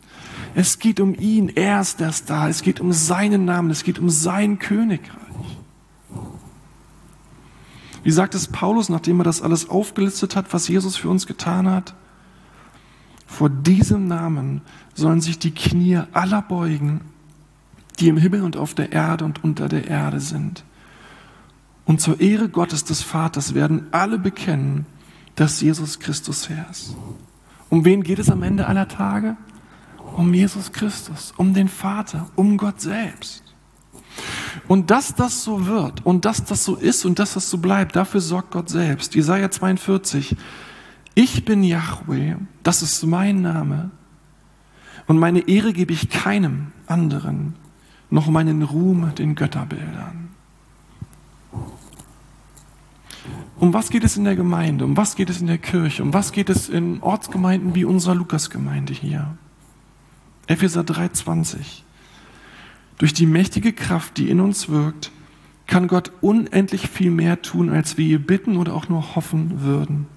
Es 0.55 0.79
geht 0.79 1.01
um 1.01 1.13
ihn. 1.13 1.49
Er 1.49 1.81
ist 1.81 1.99
der 1.99 2.13
Star. 2.13 2.47
Es 2.47 2.61
geht 2.61 2.79
um 2.79 2.93
seinen 2.93 3.43
Namen. 3.43 3.69
Es 3.69 3.83
geht 3.83 3.99
um 3.99 4.09
sein 4.09 4.59
Königreich. 4.59 5.19
Wie 8.01 8.11
sagt 8.11 8.33
es 8.33 8.47
Paulus, 8.47 8.87
nachdem 8.87 9.19
er 9.19 9.25
das 9.25 9.41
alles 9.41 9.69
aufgelistet 9.69 10.37
hat, 10.37 10.53
was 10.53 10.69
Jesus 10.69 10.95
für 10.95 11.09
uns 11.09 11.27
getan 11.27 11.69
hat? 11.69 11.95
Vor 13.35 13.49
diesem 13.49 14.07
Namen 14.07 14.61
sollen 14.93 15.19
sich 15.19 15.37
die 15.37 15.53
Knie 15.53 15.99
aller 16.13 16.41
beugen, 16.41 17.01
die 17.99 18.07
im 18.07 18.15
Himmel 18.15 18.43
und 18.43 18.55
auf 18.55 18.73
der 18.75 18.93
Erde 18.93 19.25
und 19.25 19.43
unter 19.43 19.67
der 19.67 19.87
Erde 19.87 20.21
sind. 20.21 20.63
Und 21.83 21.99
zur 21.99 22.21
Ehre 22.21 22.47
Gottes 22.47 22.85
des 22.85 23.01
Vaters 23.01 23.53
werden 23.53 23.87
alle 23.91 24.19
bekennen, 24.19 24.85
dass 25.35 25.59
Jesus 25.59 25.99
Christus 25.99 26.47
Herr 26.47 26.65
ist. 26.71 26.95
Um 27.69 27.83
wen 27.83 28.03
geht 28.03 28.19
es 28.19 28.29
am 28.29 28.41
Ende 28.41 28.67
aller 28.67 28.87
Tage? 28.87 29.35
Um 30.15 30.33
Jesus 30.33 30.71
Christus, 30.71 31.33
um 31.35 31.53
den 31.53 31.67
Vater, 31.67 32.29
um 32.37 32.55
Gott 32.55 32.79
selbst. 32.79 33.43
Und 34.69 34.91
dass 34.91 35.13
das 35.13 35.43
so 35.43 35.65
wird 35.65 36.05
und 36.05 36.23
dass 36.23 36.45
das 36.45 36.63
so 36.63 36.77
ist 36.77 37.03
und 37.03 37.19
dass 37.19 37.33
das 37.33 37.49
so 37.49 37.57
bleibt, 37.57 37.97
dafür 37.97 38.21
sorgt 38.21 38.51
Gott 38.51 38.69
selbst. 38.69 39.13
Jesaja 39.13 39.51
42, 39.51 40.37
ich 41.15 41.45
bin 41.45 41.63
Yahweh, 41.63 42.35
das 42.63 42.81
ist 42.81 43.03
mein 43.05 43.41
Name. 43.41 43.91
Und 45.07 45.17
meine 45.17 45.47
Ehre 45.47 45.73
gebe 45.73 45.93
ich 45.93 46.09
keinem 46.09 46.71
anderen, 46.87 47.55
noch 48.09 48.27
meinen 48.27 48.61
Ruhm 48.61 49.13
den 49.15 49.35
Götterbildern. 49.35 50.29
Um 53.57 53.73
was 53.73 53.89
geht 53.89 54.03
es 54.03 54.17
in 54.17 54.25
der 54.25 54.35
Gemeinde? 54.35 54.83
Um 54.83 54.97
was 54.97 55.15
geht 55.15 55.29
es 55.29 55.39
in 55.39 55.47
der 55.47 55.57
Kirche? 55.57 56.03
Um 56.03 56.13
was 56.13 56.31
geht 56.31 56.49
es 56.49 56.69
in 56.69 57.01
Ortsgemeinden 57.01 57.73
wie 57.73 57.85
unserer 57.85 58.15
Lukasgemeinde 58.15 58.93
hier? 58.93 59.37
Epheser 60.47 60.81
3,20. 60.81 61.81
Durch 62.97 63.13
die 63.13 63.25
mächtige 63.25 63.73
Kraft, 63.73 64.17
die 64.17 64.29
in 64.29 64.41
uns 64.41 64.69
wirkt, 64.69 65.11
kann 65.67 65.87
Gott 65.87 66.11
unendlich 66.21 66.89
viel 66.89 67.11
mehr 67.11 67.41
tun, 67.41 67.69
als 67.69 67.97
wir 67.97 68.19
bitten 68.19 68.57
oder 68.57 68.73
auch 68.73 68.89
nur 68.89 69.15
hoffen 69.15 69.61
würden. 69.61 70.07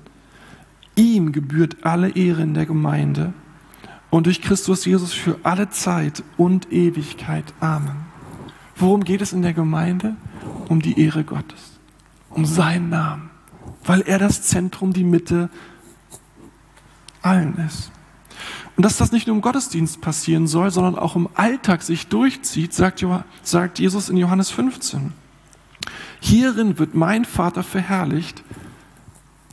Ihm 0.98 1.30
gebührt 1.30 1.76
alle 1.82 2.10
Ehre 2.16 2.42
in 2.42 2.54
der 2.54 2.66
Gemeinde 2.66 3.32
und 4.10 4.26
durch 4.26 4.42
Christus 4.42 4.84
Jesus 4.84 5.12
für 5.12 5.38
alle 5.44 5.70
Zeit 5.70 6.24
und 6.36 6.72
Ewigkeit. 6.72 7.44
Amen. 7.60 8.06
Worum 8.74 9.04
geht 9.04 9.22
es 9.22 9.32
in 9.32 9.42
der 9.42 9.52
Gemeinde? 9.52 10.16
Um 10.68 10.82
die 10.82 11.00
Ehre 11.00 11.22
Gottes, 11.22 11.78
um 12.30 12.44
seinen 12.44 12.88
Namen, 12.88 13.30
weil 13.84 14.00
er 14.00 14.18
das 14.18 14.42
Zentrum, 14.42 14.92
die 14.92 15.04
Mitte 15.04 15.50
allen 17.22 17.56
ist. 17.64 17.92
Und 18.76 18.84
dass 18.84 18.96
das 18.96 19.12
nicht 19.12 19.28
nur 19.28 19.36
im 19.36 19.42
Gottesdienst 19.42 20.00
passieren 20.00 20.48
soll, 20.48 20.72
sondern 20.72 20.96
auch 20.96 21.14
im 21.14 21.28
Alltag 21.34 21.82
sich 21.82 22.08
durchzieht, 22.08 22.74
sagt, 22.74 23.78
Jesus 23.78 24.08
in 24.08 24.16
Johannes 24.16 24.50
15. 24.50 25.12
Hierin 26.20 26.78
wird 26.80 26.96
mein 26.96 27.24
Vater 27.24 27.62
verherrlicht, 27.62 28.42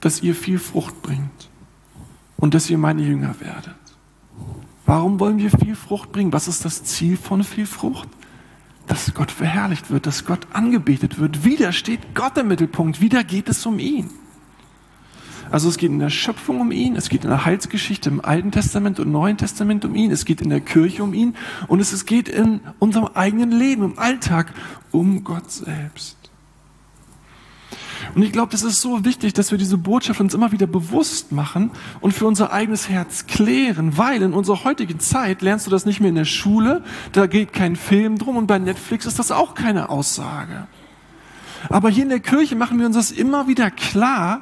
dass 0.06 0.22
ihr 0.22 0.36
viel 0.36 0.60
Frucht 0.60 1.02
bringt 1.02 1.50
und 2.38 2.54
dass 2.54 2.70
ihr 2.70 2.78
meine 2.78 3.02
Jünger 3.02 3.34
werdet. 3.40 3.74
Warum 4.86 5.20
wollen 5.20 5.40
wir 5.40 5.50
viel 5.50 5.76
Frucht 5.76 6.12
bringen? 6.12 6.32
Was 6.32 6.48
ist 6.48 6.64
das 6.64 6.84
Ziel 6.84 7.18
von 7.18 7.44
viel 7.44 7.66
Frucht? 7.66 8.08
Dass 8.86 9.16
Gott 9.16 9.32
verherrlicht 9.32 9.90
wird, 9.90 10.06
dass 10.06 10.26
Gott 10.26 10.46
angebetet 10.54 11.18
wird. 11.18 11.44
Wieder 11.44 11.72
steht 11.72 12.14
Gott 12.14 12.38
im 12.38 12.50
Mittelpunkt, 12.50 13.02
wieder 13.02 13.24
geht 13.24 13.50
es 13.50 13.66
um 13.66 13.80
ihn. 13.80 14.12
Also 15.50 15.70
es 15.70 15.78
geht 15.78 15.90
in 15.90 15.98
der 15.98 16.12
Schöpfung 16.12 16.62
um 16.62 16.72
ihn, 16.72 16.96
es 16.96 17.10
geht 17.10 17.24
in 17.24 17.32
der 17.32 17.44
Heilsgeschichte 17.44 18.08
im 18.08 18.24
Alten 18.24 18.52
Testament 18.52 19.00
und 19.00 19.12
Neuen 19.12 19.38
Testament 19.38 19.86
um 19.86 19.96
ihn, 19.96 20.12
es 20.12 20.26
geht 20.26 20.40
in 20.40 20.52
der 20.52 20.62
Kirche 20.62 21.02
um 21.02 21.16
ihn 21.16 21.36
und 21.68 21.80
es 21.80 22.06
geht 22.06 22.30
in 22.30 22.60
unserem 22.78 23.10
eigenen 23.16 23.52
Leben, 23.52 23.82
im 23.82 23.98
Alltag 23.98 24.54
um 24.92 25.24
Gott 25.24 25.52
selbst. 25.52 26.25
Und 28.14 28.22
ich 28.22 28.32
glaube, 28.32 28.52
das 28.52 28.64
ist 28.64 28.82
so 28.82 29.04
wichtig, 29.04 29.34
dass 29.34 29.52
wir 29.52 29.58
diese 29.58 29.78
Botschaft 29.78 30.20
uns 30.20 30.34
immer 30.34 30.52
wieder 30.52 30.68
bewusst 30.68 31.32
machen 31.32 31.72
und 32.02 32.14
für 32.14 32.26
unser 32.26 32.54
eigenes 32.54 32.90
Herz 32.90 33.26
klären, 33.28 33.98
weil 33.98 34.22
in 34.22 34.34
unserer 34.34 34.64
heutigen 34.64 35.00
Zeit 35.00 35.42
lernst 35.42 35.66
du 35.66 35.72
das 35.72 35.86
nicht 35.86 36.00
mehr 36.00 36.10
in 36.10 36.16
der 36.16 36.26
Schule, 36.26 36.84
da 37.12 37.28
geht 37.28 37.54
kein 37.54 37.76
Film 37.76 38.18
drum 38.18 38.38
und 38.38 38.48
bei 38.48 38.60
Netflix 38.60 39.06
ist 39.06 39.20
das 39.20 39.32
auch 39.32 39.56
keine 39.56 39.90
Aussage. 39.90 40.68
Aber 41.70 41.90
hier 41.90 42.04
in 42.04 42.10
der 42.10 42.20
Kirche 42.20 42.56
machen 42.56 42.80
wir 42.80 42.86
uns 42.86 42.96
das 42.96 43.12
immer 43.12 43.48
wieder 43.48 43.72
klar, 43.72 44.42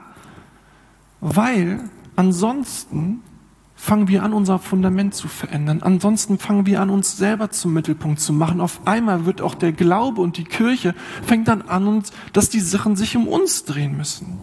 weil 1.22 1.90
ansonsten 2.16 3.22
fangen 3.76 4.08
wir 4.08 4.24
an, 4.24 4.34
unser 4.34 4.60
Fundament 4.60 5.14
zu 5.14 5.28
verändern. 5.28 5.82
Ansonsten 5.82 6.38
fangen 6.38 6.66
wir 6.66 6.82
an, 6.82 6.90
uns 6.90 7.18
selber 7.18 7.50
zum 7.50 7.74
Mittelpunkt 7.74 8.20
zu 8.20 8.34
machen. 8.34 8.62
Auf 8.62 8.86
einmal 8.86 9.26
wird 9.26 9.42
auch 9.42 9.56
der 9.56 9.72
Glaube 9.72 10.22
und 10.22 10.38
die 10.38 10.44
Kirche 10.44 10.96
fängt 11.26 11.48
dann 11.48 11.64
an, 11.64 12.04
dass 12.32 12.50
die 12.50 12.60
Sachen 12.60 12.96
sich 12.96 13.18
um 13.18 13.28
uns 13.28 13.66
drehen 13.66 13.98
müssen. 13.98 14.40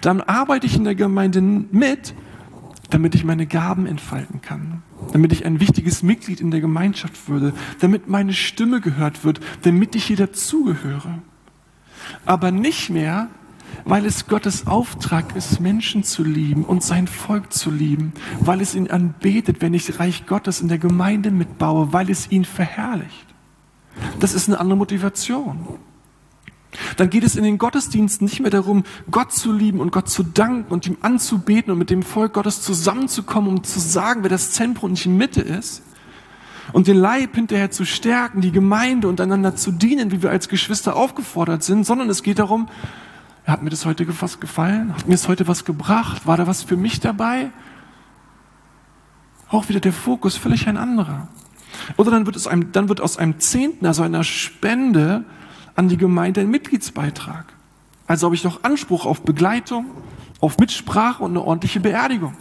Dann 0.00 0.20
arbeite 0.20 0.66
ich 0.66 0.76
in 0.76 0.84
der 0.84 0.94
Gemeinde 0.94 1.40
mit, 1.40 2.14
damit 2.90 3.14
ich 3.14 3.24
meine 3.24 3.46
Gaben 3.46 3.86
entfalten 3.86 4.40
kann, 4.40 4.82
damit 5.12 5.32
ich 5.32 5.44
ein 5.44 5.60
wichtiges 5.60 6.02
Mitglied 6.02 6.40
in 6.40 6.50
der 6.50 6.60
Gemeinschaft 6.60 7.28
würde, 7.28 7.52
damit 7.80 8.08
meine 8.08 8.32
Stimme 8.32 8.80
gehört 8.80 9.24
wird, 9.24 9.40
damit 9.62 9.94
ich 9.96 10.04
hier 10.04 10.16
dazugehöre. 10.16 11.18
Aber 12.26 12.50
nicht 12.50 12.90
mehr, 12.90 13.28
weil 13.84 14.06
es 14.06 14.26
Gottes 14.26 14.66
Auftrag 14.66 15.36
ist, 15.36 15.60
Menschen 15.60 16.04
zu 16.04 16.24
lieben 16.24 16.64
und 16.64 16.82
sein 16.82 17.06
Volk 17.06 17.52
zu 17.52 17.70
lieben, 17.70 18.12
weil 18.40 18.60
es 18.60 18.74
ihn 18.74 18.90
anbetet, 18.90 19.60
wenn 19.60 19.74
ich 19.74 19.98
Reich 19.98 20.26
Gottes 20.26 20.60
in 20.60 20.68
der 20.68 20.78
Gemeinde 20.78 21.30
mitbaue, 21.30 21.92
weil 21.92 22.10
es 22.10 22.30
ihn 22.30 22.44
verherrlicht. 22.44 23.26
Das 24.20 24.34
ist 24.34 24.48
eine 24.48 24.60
andere 24.60 24.78
Motivation. 24.78 25.66
Dann 26.96 27.10
geht 27.10 27.24
es 27.24 27.36
in 27.36 27.44
den 27.44 27.58
Gottesdiensten 27.58 28.26
nicht 28.26 28.40
mehr 28.40 28.50
darum, 28.50 28.84
Gott 29.10 29.32
zu 29.32 29.52
lieben 29.52 29.80
und 29.80 29.92
Gott 29.92 30.08
zu 30.08 30.22
danken 30.22 30.72
und 30.72 30.86
ihm 30.86 30.96
anzubeten 31.02 31.72
und 31.72 31.78
mit 31.78 31.90
dem 31.90 32.02
Volk 32.02 32.34
Gottes 32.34 32.62
zusammenzukommen, 32.62 33.50
um 33.50 33.64
zu 33.64 33.78
sagen, 33.78 34.22
wer 34.22 34.30
das 34.30 34.52
Zentrum 34.52 34.90
und 34.90 35.04
die 35.04 35.08
Mitte 35.08 35.40
ist. 35.40 35.82
Und 36.72 36.88
den 36.88 36.96
Leib 36.96 37.34
hinterher 37.36 37.70
zu 37.70 37.84
stärken, 37.84 38.40
die 38.40 38.50
Gemeinde 38.50 39.06
und 39.06 39.20
einander 39.20 39.54
zu 39.54 39.70
dienen, 39.70 40.10
wie 40.10 40.22
wir 40.22 40.30
als 40.30 40.48
Geschwister 40.48 40.96
aufgefordert 40.96 41.62
sind, 41.62 41.84
sondern 41.84 42.08
es 42.08 42.22
geht 42.22 42.38
darum, 42.38 42.68
hat 43.52 43.62
mir 43.62 43.70
das 43.70 43.84
heute 43.84 44.06
was 44.22 44.40
gefallen? 44.40 44.94
Hat 44.94 45.06
mir 45.06 45.14
es 45.14 45.28
heute 45.28 45.46
was 45.46 45.64
gebracht? 45.64 46.26
War 46.26 46.36
da 46.36 46.46
was 46.46 46.62
für 46.62 46.76
mich 46.76 47.00
dabei? 47.00 47.50
Auch 49.48 49.68
wieder 49.68 49.80
der 49.80 49.92
Fokus 49.92 50.36
völlig 50.36 50.66
ein 50.66 50.76
anderer. 50.76 51.28
Oder 51.96 52.10
dann 52.10 52.26
wird, 52.26 52.36
es 52.36 52.46
einem, 52.46 52.72
dann 52.72 52.88
wird 52.88 53.00
aus 53.00 53.18
einem 53.18 53.38
Zehnten, 53.40 53.84
also 53.86 54.02
einer 54.02 54.24
Spende 54.24 55.24
an 55.74 55.88
die 55.88 55.96
Gemeinde 55.96 56.40
ein 56.40 56.50
Mitgliedsbeitrag. 56.50 57.52
Also 58.06 58.26
habe 58.26 58.34
ich 58.34 58.42
doch 58.42 58.62
Anspruch 58.64 59.06
auf 59.06 59.22
Begleitung, 59.22 59.86
auf 60.40 60.58
Mitsprache 60.58 61.22
und 61.22 61.32
eine 61.32 61.42
ordentliche 61.42 61.80
Beerdigung. 61.80 62.36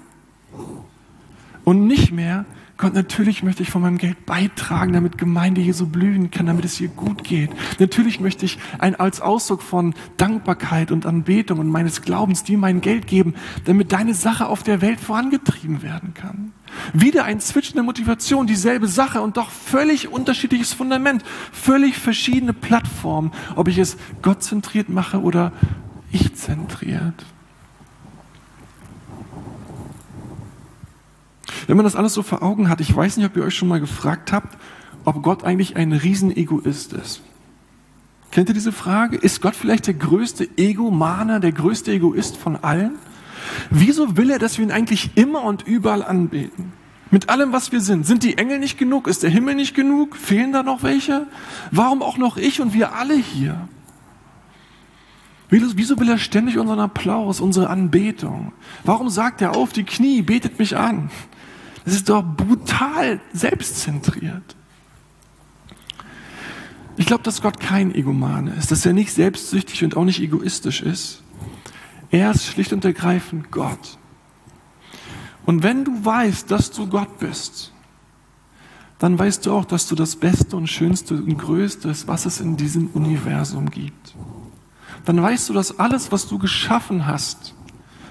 Und 1.64 1.88
nicht 1.88 2.12
mehr, 2.12 2.46
Gott, 2.84 2.96
natürlich 2.96 3.44
möchte 3.44 3.64
ich 3.64 3.72
von 3.72 3.82
meinem 3.82 3.98
Geld 3.98 4.26
beitragen, 4.26 4.92
damit 4.92 5.18
Gemeinde 5.18 5.62
hier 5.62 5.74
so 5.74 5.86
blühen 5.86 6.32
kann, 6.32 6.48
damit 6.48 6.66
es 6.66 6.76
hier 6.76 6.90
gut 6.90 7.24
geht. 7.24 7.50
Natürlich 7.80 8.20
möchte 8.20 8.44
ich 8.44 8.60
ein, 8.78 8.96
als 8.98 9.22
Ausdruck 9.22 9.62
von 9.62 9.94
Dankbarkeit 10.18 10.92
und 10.92 11.06
Anbetung 11.06 11.60
und 11.60 11.70
meines 11.70 12.02
Glaubens 12.02 12.44
dir 12.44 12.58
mein 12.58 12.82
Geld 12.82 13.08
geben, 13.08 13.36
damit 13.64 13.94
deine 13.94 14.14
Sache 14.14 14.48
auf 14.48 14.64
der 14.64 14.82
Welt 14.82 15.00
vorangetrieben 15.00 15.82
werden 15.82 16.14
kann. 16.14 16.52
Wieder 16.92 17.24
ein 17.24 17.40
Switch 17.40 17.72
der 17.72 17.84
Motivation, 17.84 18.48
dieselbe 18.48 18.90
Sache 18.90 19.22
und 19.22 19.38
doch 19.38 19.50
völlig 19.50 20.10
unterschiedliches 20.10 20.74
Fundament, 20.74 21.24
völlig 21.54 21.98
verschiedene 21.98 22.52
Plattformen, 22.52 23.32
ob 23.56 23.70
ich 23.70 23.78
es 23.78 23.96
gottzentriert 24.22 24.90
mache 24.90 25.22
oder 25.22 25.54
ich 26.12 26.36
zentriert. 26.36 27.16
Wenn 31.68 31.78
man 31.78 31.84
das 31.84 31.96
alles 31.96 32.14
so 32.14 32.24
vor 32.24 32.44
Augen 32.44 32.70
hat, 32.70 32.82
ich 32.82 32.96
weiß 32.96 33.18
nicht, 33.18 33.26
ob 33.26 33.38
ihr 33.38 33.44
euch 33.44 33.56
schon 33.56 33.68
mal 33.68 33.80
gefragt 33.80 34.32
habt, 34.32 34.58
ob 35.06 35.22
Gott 35.22 35.44
eigentlich 35.44 35.76
ein 35.76 35.92
Riesenegoist 35.92 36.94
ist. 36.94 37.22
Kennt 38.32 38.50
ihr 38.50 38.56
diese 38.56 38.72
Frage? 38.72 39.18
Ist 39.18 39.42
Gott 39.42 39.56
vielleicht 39.56 39.88
der 39.88 39.94
größte 39.94 40.50
Egomaner, 40.58 41.40
der 41.40 41.52
größte 41.52 41.92
Egoist 41.92 42.38
von 42.38 42.56
allen? 42.56 42.96
Wieso 43.70 44.18
will 44.18 44.30
er, 44.30 44.40
dass 44.40 44.58
wir 44.58 44.66
ihn 44.66 44.72
eigentlich 44.72 45.12
immer 45.16 45.44
und 45.44 45.68
überall 45.68 46.04
anbeten? 46.04 46.74
Mit 47.12 47.30
allem, 47.30 47.54
was 47.54 47.72
wir 47.72 47.80
sind. 47.80 48.08
Sind 48.08 48.24
die 48.24 48.40
Engel 48.40 48.58
nicht 48.58 48.80
genug? 48.80 49.08
Ist 49.08 49.22
der 49.22 49.30
Himmel 49.30 49.54
nicht 49.54 49.76
genug? 49.76 50.16
Fehlen 50.16 50.52
da 50.52 50.64
noch 50.64 50.82
welche? 50.82 51.28
Warum 51.70 52.02
auch 52.02 52.18
noch 52.18 52.38
ich 52.38 52.60
und 52.60 52.74
wir 52.74 52.96
alle 52.96 53.16
hier? 53.16 53.68
Wieso 55.50 56.00
will 56.00 56.10
er 56.10 56.18
ständig 56.18 56.58
unseren 56.58 56.80
Applaus, 56.80 57.40
unsere 57.40 57.70
Anbetung? 57.70 58.52
Warum 58.84 59.10
sagt 59.10 59.44
er 59.44 59.56
auf 59.56 59.72
die 59.72 59.84
Knie, 59.84 60.24
betet 60.24 60.58
mich 60.58 60.76
an? 60.76 61.12
Das 61.86 61.94
ist 61.94 62.10
doch 62.10 62.24
brutal 62.24 63.20
selbstzentriert. 63.34 64.56
Ich 66.96 67.06
glaube, 67.06 67.24
dass 67.24 67.42
Gott 67.42 67.60
kein 67.60 67.94
Egomane 67.94 68.54
ist, 68.54 68.72
dass 68.72 68.86
er 68.86 68.94
nicht 68.94 69.12
selbstsüchtig 69.12 69.84
und 69.84 69.98
auch 69.98 70.06
nicht 70.06 70.22
egoistisch 70.22 70.82
ist. 70.82 71.24
Er 72.12 72.32
ist 72.32 72.46
schlicht 72.46 72.72
und 72.72 72.86
ergreifend 72.86 73.52
Gott. 73.52 73.98
Und 75.46 75.64
wenn 75.64 75.84
du 75.84 76.06
weißt, 76.06 76.50
dass 76.52 76.72
du 76.72 76.88
Gott 76.88 77.20
bist, 77.20 77.74
dann 79.00 79.18
weißt 79.20 79.46
du 79.46 79.52
auch, 79.52 79.66
dass 79.66 79.88
du 79.88 79.96
das 79.96 80.16
Beste 80.16 80.56
und 80.56 80.68
Schönste 80.68 81.16
und 81.16 81.38
Größte 81.38 81.94
was 82.06 82.26
es 82.26 82.40
in 82.40 82.56
diesem 82.56 82.88
Universum 82.88 83.70
gibt. 83.70 84.16
Dann 85.06 85.22
weißt 85.22 85.50
du, 85.50 85.54
dass 85.54 85.80
alles, 85.80 86.12
was 86.12 86.28
du 86.28 86.38
geschaffen 86.38 87.06
hast, 87.06 87.56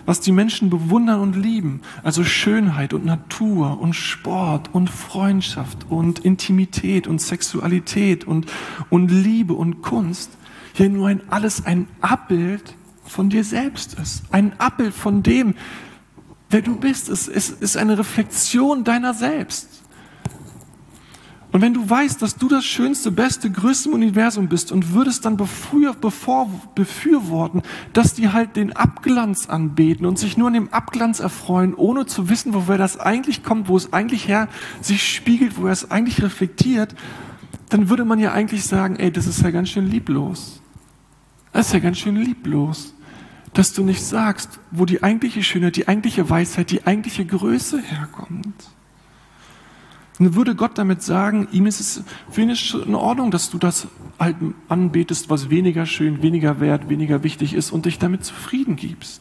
was 0.07 0.21
die 0.21 0.33
Menschen 0.33 0.71
bewundern 0.71 1.21
und 1.21 1.37
lieben, 1.37 1.81
also 2.03 2.25
Schönheit 2.25 2.93
und 2.95 3.05
Natur 3.05 3.81
und 3.81 3.95
Sport 3.95 4.71
und 4.73 4.91
Freundschaft 4.91 5.87
und 5.89 6.21
Intimität 6.21 7.07
und 7.07 7.21
Sexualität 7.21 8.25
und, 8.25 8.47
und 8.91 9.11
Liebe 9.11 9.55
und 9.55 9.83
Kunst, 9.83 10.31
hier 10.75 10.89
nur 10.89 11.09
ein 11.09 11.21
alles 11.29 11.67
ein 11.67 11.87
Abbild 12.01 12.75
von 13.05 13.29
dir 13.29 13.45
selbst 13.45 13.99
ist. 13.99 14.23
Ein 14.31 14.59
Abbild 14.59 14.95
von 14.95 15.23
dem, 15.23 15.55
wer 16.51 16.63
du 16.63 16.77
bist. 16.77 17.09
Es, 17.09 17.29
es 17.29 17.51
ist 17.51 17.77
eine 17.77 17.99
Reflexion 17.99 18.85
deiner 18.85 19.15
selbst. 19.15 19.82
Und 21.53 21.61
wenn 21.61 21.75
du 21.75 21.89
weißt, 21.89 22.23
dass 22.23 22.37
du 22.37 22.49
das 22.49 22.65
schönste, 22.65 23.11
beste, 23.11 23.51
größte 23.51 23.91
im 23.91 23.95
Universum 23.95 24.49
bist 24.49 24.73
und 24.73 24.95
würdest 24.95 25.27
dann 25.27 25.37
befürworten, 25.37 27.61
dass 27.93 28.15
die 28.15 28.31
halt 28.31 28.57
den 28.57 28.75
Abglanz 28.75 29.51
anbeten 29.51 30.07
und 30.07 30.19
sich 30.19 30.39
nur 30.39 30.49
an 30.49 30.55
dem 30.55 30.73
Abglanz 30.73 31.21
erfreuen, 31.21 31.75
ohne 31.75 32.07
zu 32.07 32.31
wissen, 32.31 32.55
woher 32.55 32.79
das 32.79 32.99
eigentlich 32.99 33.45
kommt, 33.45 33.69
wo 33.69 33.77
es 33.77 33.93
eigentlich 33.93 34.29
her 34.29 34.49
sich 34.81 35.15
spiegelt, 35.15 35.59
wo 35.59 35.67
er 35.67 35.73
es 35.73 35.91
eigentlich 35.91 36.23
reflektiert, 36.23 36.95
dann 37.69 37.91
würde 37.91 38.07
man 38.07 38.19
ja 38.19 38.33
eigentlich 38.33 38.65
sagen, 38.65 38.97
ey, 38.97 39.13
das 39.13 39.27
ist 39.27 39.43
ja 39.43 39.51
ganz 39.51 39.69
schön 39.69 39.87
lieblos. 39.87 40.63
Das 41.53 41.67
ist 41.67 41.75
ja 41.75 41.81
ganz 41.81 41.99
schön 41.99 42.17
lieblos, 42.17 42.95
dass 43.53 43.75
du 43.75 43.85
nicht 43.85 44.03
sagst, 44.03 44.59
wo 44.71 44.87
die 44.87 45.03
eigentliche 45.03 45.43
Schönheit, 45.43 45.77
die 45.77 45.87
eigentliche 45.87 46.31
Weisheit, 46.31 46.71
die 46.71 46.87
eigentliche 46.87 47.27
Größe 47.27 47.79
herkommt. 47.79 48.55
Und 50.23 50.37
würde 50.37 50.55
Gott 50.55 50.79
damit 50.79 51.03
sagen, 51.03 51.49
ihm 51.51 51.67
ist 51.67 51.81
es 51.81 52.05
für 52.31 52.43
ihn 52.43 52.51
ist 52.51 52.75
in 52.75 52.95
Ordnung, 52.95 53.33
dass 53.33 53.51
du 53.51 53.59
das 53.59 53.89
halt 54.21 54.37
anbetest, 54.69 55.31
was 55.31 55.51
weniger 55.51 55.85
schön, 55.85 56.23
weniger 56.23 56.61
wert, 56.61 56.89
weniger 56.89 57.25
wichtig 57.25 57.55
ist 57.55 57.73
und 57.73 57.87
dich 57.87 57.99
damit 57.99 58.25
zufrieden 58.25 58.77
gibst. 58.77 59.21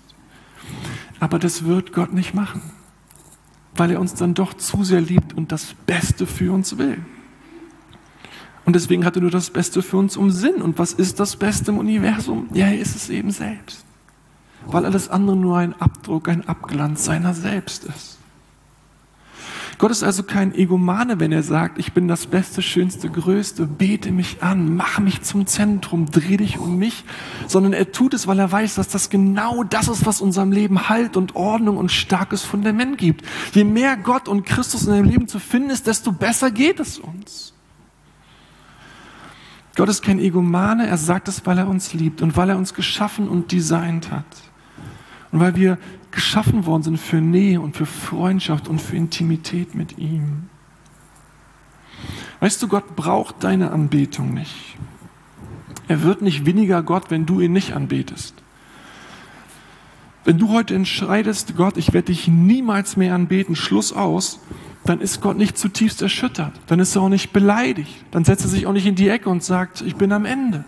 Aber 1.20 1.39
das 1.39 1.65
wird 1.65 1.91
Gott 1.91 2.13
nicht 2.13 2.36
machen, 2.36 2.62
weil 3.74 3.89
er 3.89 4.00
uns 4.00 4.13
dann 4.13 4.36
doch 4.36 4.53
zu 4.53 4.84
sehr 4.84 5.01
liebt 5.01 5.34
und 5.36 5.51
das 5.51 5.74
Beste 5.88 6.27
für 6.27 6.53
uns 6.53 6.77
will. 6.77 7.00
Und 8.65 8.75
deswegen 8.75 9.03
hat 9.03 9.15
er 9.15 9.24
nur 9.24 9.31
das 9.31 9.50
Beste 9.50 9.81
für 9.81 9.98
uns 9.98 10.17
um 10.17 10.29
Sinn. 10.29 10.62
Und 10.62 10.77
was 10.77 10.93
ist 10.93 11.20
das 11.20 11.36
Beste 11.36 11.72
im 11.72 11.79
Universum? 11.79 12.48
Ja, 12.53 12.67
er 12.67 12.77
ist 12.77 12.96
es 12.96 13.10
eben 13.10 13.31
selbst. 13.31 13.84
Weil 14.67 14.86
alles 14.86 15.10
andere 15.10 15.36
nur 15.36 15.58
ein 15.58 15.74
Abdruck, 15.81 16.29
ein 16.29 16.48
Abglanz 16.48 17.05
seiner 17.05 17.34
selbst 17.34 17.86
ist. 17.86 18.21
Gott 19.78 19.92
ist 19.92 20.04
also 20.04 20.24
kein 20.24 20.54
Egomane, 20.54 21.20
wenn 21.20 21.32
er 21.32 21.44
sagt, 21.44 21.80
ich 21.80 21.94
bin 21.94 22.08
das 22.08 22.28
Beste, 22.28 22.62
Schönste, 22.62 23.10
Größte, 23.10 23.66
bete 23.66 24.12
mich 24.12 24.44
an, 24.44 24.75
mach 24.75 25.00
mich 25.00 25.22
zum 25.22 25.48
Zentrum, 25.48 26.06
dreh 26.06 26.38
dich 26.38 26.60
um 26.60 26.78
mich, 26.78 27.04
sondern 27.48 27.74
er 27.74 27.92
tut 27.92 28.13
es, 28.13 28.28
weil 28.28 28.40
er 28.40 28.51
weiß, 28.51 28.75
dass 28.75 28.90
das 28.90 29.10
genau 29.10 29.63
das 29.63 29.88
ist, 29.88 30.06
was 30.06 30.22
unserem 30.22 30.51
Leben 30.51 30.90
Halt 30.90 31.18
und 31.18 31.36
Ordnung 31.36 31.78
und 31.78 31.92
starkes 31.92 32.44
Fundament 32.44 32.98
gibt. 32.98 33.25
Je 33.54 33.63
mehr 33.63 33.98
Gott 33.98 34.28
und 34.28 34.46
Christus 34.46 34.84
in 34.84 34.94
deinem 34.94 35.10
Leben 35.10 35.28
zu 35.28 35.40
finden 35.40 35.70
ist, 35.70 35.88
desto 35.88 36.12
besser 36.12 36.51
geht 36.51 36.80
es 36.80 37.00
uns. 37.00 37.54
Gott 39.75 39.90
ist 39.90 40.04
kein 40.04 40.20
Egomane, 40.20 40.88
er 40.88 40.98
sagt 40.98 41.28
es, 41.28 41.46
weil 41.46 41.58
er 41.58 41.68
uns 41.68 41.94
liebt 41.94 42.22
und 42.22 42.36
weil 42.36 42.50
er 42.50 42.58
uns 42.58 42.74
geschaffen 42.74 43.30
und 43.30 43.51
designt 43.51 44.12
hat. 44.12 44.25
Und 45.32 45.40
weil 45.40 45.56
wir 45.56 45.78
geschaffen 46.12 46.66
worden 46.66 46.84
sind 46.84 46.98
für 46.98 47.22
Nähe 47.22 47.62
und 47.62 47.78
für 47.78 47.86
Freundschaft 47.86 48.68
und 48.68 48.82
für 48.82 48.98
Intimität 48.98 49.76
mit 49.76 49.98
ihm. 49.98 50.50
Weißt 52.40 52.62
du, 52.62 52.68
Gott 52.68 52.96
braucht 52.96 53.44
deine 53.44 53.72
Anbetung 53.72 54.34
nicht. 54.34 54.75
Er 55.88 56.03
wird 56.03 56.22
nicht 56.22 56.46
weniger 56.46 56.84
Gott, 56.84 57.12
wenn 57.12 57.25
du 57.25 57.40
ihn 57.40 57.53
nicht 57.53 57.74
anbetest. 57.74 58.34
Wenn 60.24 60.38
du 60.38 60.50
heute 60.50 60.75
entscheidest, 60.75 61.55
Gott, 61.55 61.77
ich 61.77 61.94
werde 61.94 62.08
dich 62.08 62.27
niemals 62.27 62.96
mehr 62.96 63.16
anbeten, 63.16 63.55
Schluss 63.55 63.92
aus, 63.92 64.40
dann 64.86 65.01
ist 65.01 65.22
Gott 65.22 65.38
nicht 65.38 65.58
zutiefst 65.58 66.01
erschüttert. 66.01 66.53
Dann 66.68 66.79
ist 66.79 66.96
er 66.96 67.03
auch 67.03 67.10
nicht 67.10 67.34
beleidigt. 67.34 67.94
Dann 68.12 68.24
setzt 68.24 68.46
er 68.46 68.50
sich 68.50 68.66
auch 68.68 68.74
nicht 68.74 68.86
in 68.86 68.96
die 68.96 69.10
Ecke 69.10 69.29
und 69.29 69.44
sagt, 69.44 69.82
ich 69.82 69.96
bin 69.96 70.12
am 70.12 70.25
Ende. 70.25 70.66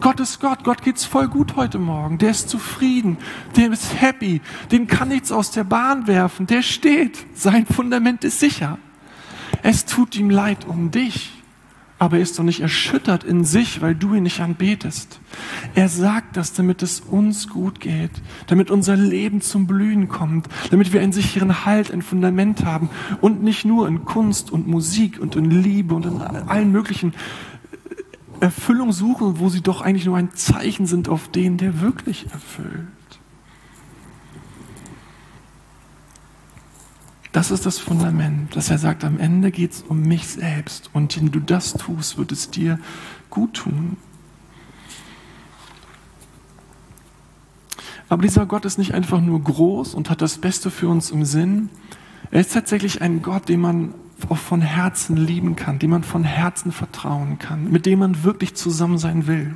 Gott 0.00 0.20
ist 0.20 0.40
Gott, 0.40 0.64
Gott 0.64 0.82
geht's 0.82 1.04
voll 1.04 1.28
gut 1.28 1.56
heute 1.56 1.78
Morgen. 1.78 2.18
Der 2.18 2.30
ist 2.30 2.48
zufrieden, 2.48 3.18
der 3.56 3.72
ist 3.72 4.00
happy, 4.00 4.40
den 4.70 4.86
kann 4.86 5.08
nichts 5.08 5.32
aus 5.32 5.50
der 5.50 5.64
Bahn 5.64 6.06
werfen, 6.06 6.46
der 6.46 6.62
steht, 6.62 7.26
sein 7.34 7.66
Fundament 7.66 8.24
ist 8.24 8.40
sicher. 8.40 8.78
Es 9.62 9.84
tut 9.84 10.16
ihm 10.16 10.30
leid 10.30 10.66
um 10.66 10.90
dich, 10.90 11.32
aber 11.98 12.16
er 12.16 12.22
ist 12.22 12.38
doch 12.38 12.44
nicht 12.44 12.60
erschüttert 12.60 13.24
in 13.24 13.44
sich, 13.44 13.80
weil 13.80 13.94
du 13.94 14.14
ihn 14.14 14.24
nicht 14.24 14.40
anbetest. 14.40 15.18
Er 15.74 15.88
sagt 15.88 16.36
das, 16.36 16.52
damit 16.52 16.82
es 16.82 17.00
uns 17.00 17.48
gut 17.48 17.80
geht, 17.80 18.10
damit 18.48 18.70
unser 18.70 18.96
Leben 18.96 19.40
zum 19.40 19.66
Blühen 19.66 20.08
kommt, 20.08 20.46
damit 20.70 20.92
wir 20.92 21.00
einen 21.00 21.12
sicheren 21.12 21.64
Halt, 21.64 21.90
ein 21.90 22.02
Fundament 22.02 22.64
haben 22.64 22.90
und 23.22 23.42
nicht 23.42 23.64
nur 23.64 23.88
in 23.88 24.04
Kunst 24.04 24.50
und 24.50 24.66
Musik 24.66 25.18
und 25.18 25.36
in 25.36 25.50
Liebe 25.50 25.94
und 25.94 26.04
in 26.04 26.20
allen 26.20 26.70
möglichen 26.70 27.14
Erfüllung 28.40 28.92
suchen, 28.92 29.38
wo 29.38 29.48
sie 29.48 29.60
doch 29.60 29.80
eigentlich 29.80 30.06
nur 30.06 30.16
ein 30.16 30.32
Zeichen 30.34 30.86
sind 30.86 31.08
auf 31.08 31.28
den, 31.28 31.56
der 31.56 31.80
wirklich 31.80 32.30
erfüllt. 32.32 32.86
Das 37.32 37.50
ist 37.50 37.66
das 37.66 37.78
Fundament, 37.78 38.56
dass 38.56 38.70
er 38.70 38.78
sagt, 38.78 39.04
am 39.04 39.18
Ende 39.18 39.50
geht 39.50 39.72
es 39.72 39.82
um 39.82 40.00
mich 40.00 40.26
selbst 40.26 40.88
und 40.94 41.16
wenn 41.16 41.30
du 41.30 41.40
das 41.40 41.74
tust, 41.74 42.16
wird 42.16 42.32
es 42.32 42.50
dir 42.50 42.78
gut 43.28 43.54
tun. 43.54 43.98
Aber 48.08 48.22
dieser 48.22 48.46
Gott 48.46 48.64
ist 48.64 48.78
nicht 48.78 48.94
einfach 48.94 49.20
nur 49.20 49.42
groß 49.42 49.94
und 49.94 50.08
hat 50.08 50.22
das 50.22 50.38
Beste 50.38 50.70
für 50.70 50.88
uns 50.88 51.10
im 51.10 51.24
Sinn. 51.24 51.68
Er 52.30 52.40
ist 52.40 52.54
tatsächlich 52.54 53.02
ein 53.02 53.20
Gott, 53.20 53.48
den 53.48 53.60
man 53.60 53.94
auch 54.28 54.38
von 54.38 54.60
Herzen 54.60 55.16
lieben 55.16 55.56
kann, 55.56 55.78
dem 55.78 55.90
man 55.90 56.02
von 56.02 56.24
Herzen 56.24 56.72
vertrauen 56.72 57.38
kann, 57.38 57.70
mit 57.70 57.86
dem 57.86 57.98
man 57.98 58.24
wirklich 58.24 58.54
zusammen 58.54 58.98
sein 58.98 59.26
will. 59.26 59.54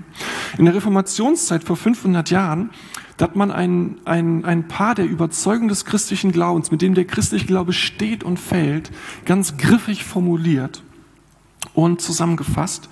In 0.59 0.66
der 0.66 0.75
Reformationszeit 0.75 1.64
vor 1.64 1.77
500 1.77 2.31
Jahren, 2.31 2.70
da 3.16 3.25
hat 3.25 3.37
man 3.37 3.51
ein, 3.51 3.96
ein, 4.05 4.44
ein 4.44 4.68
Paar 4.68 4.94
der 4.94 5.07
Überzeugung 5.07 5.68
des 5.68 5.85
christlichen 5.85 6.33
Glaubens, 6.33 6.70
mit 6.70 6.83
dem 6.83 6.94
der 6.94 7.07
christliche 7.07 7.46
Glaube 7.46 7.73
steht 7.73 8.23
und 8.23 8.38
fällt, 8.38 8.90
ganz 9.25 9.57
griffig 9.57 10.05
formuliert 10.05 10.83
und 11.75 12.01
zusammengefasst. 12.01 12.88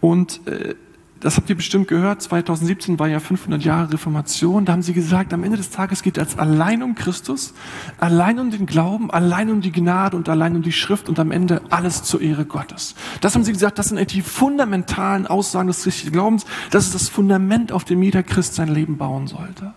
Und 0.00 0.46
äh, 0.46 0.74
das 1.20 1.36
habt 1.36 1.50
ihr 1.50 1.56
bestimmt 1.56 1.86
gehört, 1.88 2.22
2017 2.22 2.98
war 2.98 3.08
ja 3.08 3.20
500 3.20 3.62
Jahre 3.62 3.92
Reformation, 3.92 4.64
da 4.64 4.72
haben 4.72 4.82
sie 4.82 4.94
gesagt, 4.94 5.32
am 5.32 5.44
Ende 5.44 5.58
des 5.58 5.70
Tages 5.70 6.02
geht 6.02 6.18
es 6.18 6.38
allein 6.38 6.82
um 6.82 6.94
Christus, 6.94 7.54
allein 7.98 8.38
um 8.38 8.50
den 8.50 8.66
Glauben, 8.66 9.10
allein 9.10 9.50
um 9.50 9.60
die 9.60 9.72
Gnade 9.72 10.16
und 10.16 10.28
allein 10.28 10.56
um 10.56 10.62
die 10.62 10.72
Schrift 10.72 11.08
und 11.08 11.18
am 11.18 11.30
Ende 11.30 11.60
alles 11.70 12.02
zur 12.02 12.20
Ehre 12.20 12.46
Gottes. 12.46 12.94
Das 13.20 13.34
haben 13.34 13.44
sie 13.44 13.52
gesagt, 13.52 13.78
das 13.78 13.90
sind 13.90 14.12
die 14.12 14.22
fundamentalen 14.22 15.26
Aussagen 15.26 15.68
des 15.68 15.82
christlichen 15.82 16.12
Glaubens, 16.12 16.46
das 16.70 16.86
ist 16.86 16.94
das 16.94 17.08
Fundament, 17.08 17.70
auf 17.70 17.84
dem 17.84 18.02
jeder 18.02 18.22
Christ 18.22 18.54
sein 18.54 18.68
Leben 18.68 18.96
bauen 18.96 19.26
sollte. 19.26 19.74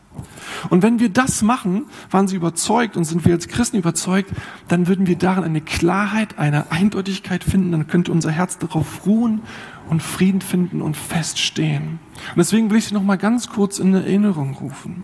Und 0.70 0.84
wenn 0.84 1.00
wir 1.00 1.10
das 1.10 1.42
machen, 1.42 1.86
waren 2.12 2.28
sie 2.28 2.36
überzeugt 2.36 2.96
und 2.96 3.04
sind 3.04 3.26
wir 3.26 3.34
als 3.34 3.48
Christen 3.48 3.78
überzeugt, 3.78 4.32
dann 4.68 4.88
würden 4.88 5.08
wir 5.08 5.18
darin 5.18 5.44
eine 5.44 5.62
Klarheit, 5.62 6.38
eine 6.38 6.72
Eindeutigkeit 6.72 7.44
finden, 7.44 7.72
dann 7.72 7.88
könnte 7.88 8.12
unser 8.12 8.32
Herz 8.32 8.58
darauf 8.58 9.06
ruhen 9.06 9.42
und 9.90 10.02
Frieden 10.02 10.42
finden 10.42 10.82
und 10.82 10.98
feststehen. 10.98 12.00
Und 12.30 12.38
deswegen 12.38 12.70
will 12.70 12.78
ich 12.78 12.86
Sie 12.86 12.94
noch 12.94 13.04
mal 13.04 13.18
ganz 13.18 13.50
kurz 13.50 13.80
in 13.80 13.94
Erinnerung 13.94 14.56
rufen. 14.56 15.04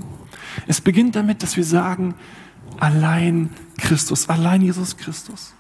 Es 0.67 0.81
beginnt 0.81 1.15
damit, 1.15 1.43
dass 1.43 1.57
wir 1.57 1.63
sagen, 1.63 2.15
allein 2.79 3.49
Christus, 3.77 4.29
allein 4.29 4.61
Jesus 4.61 4.97
Christus. 4.97 5.53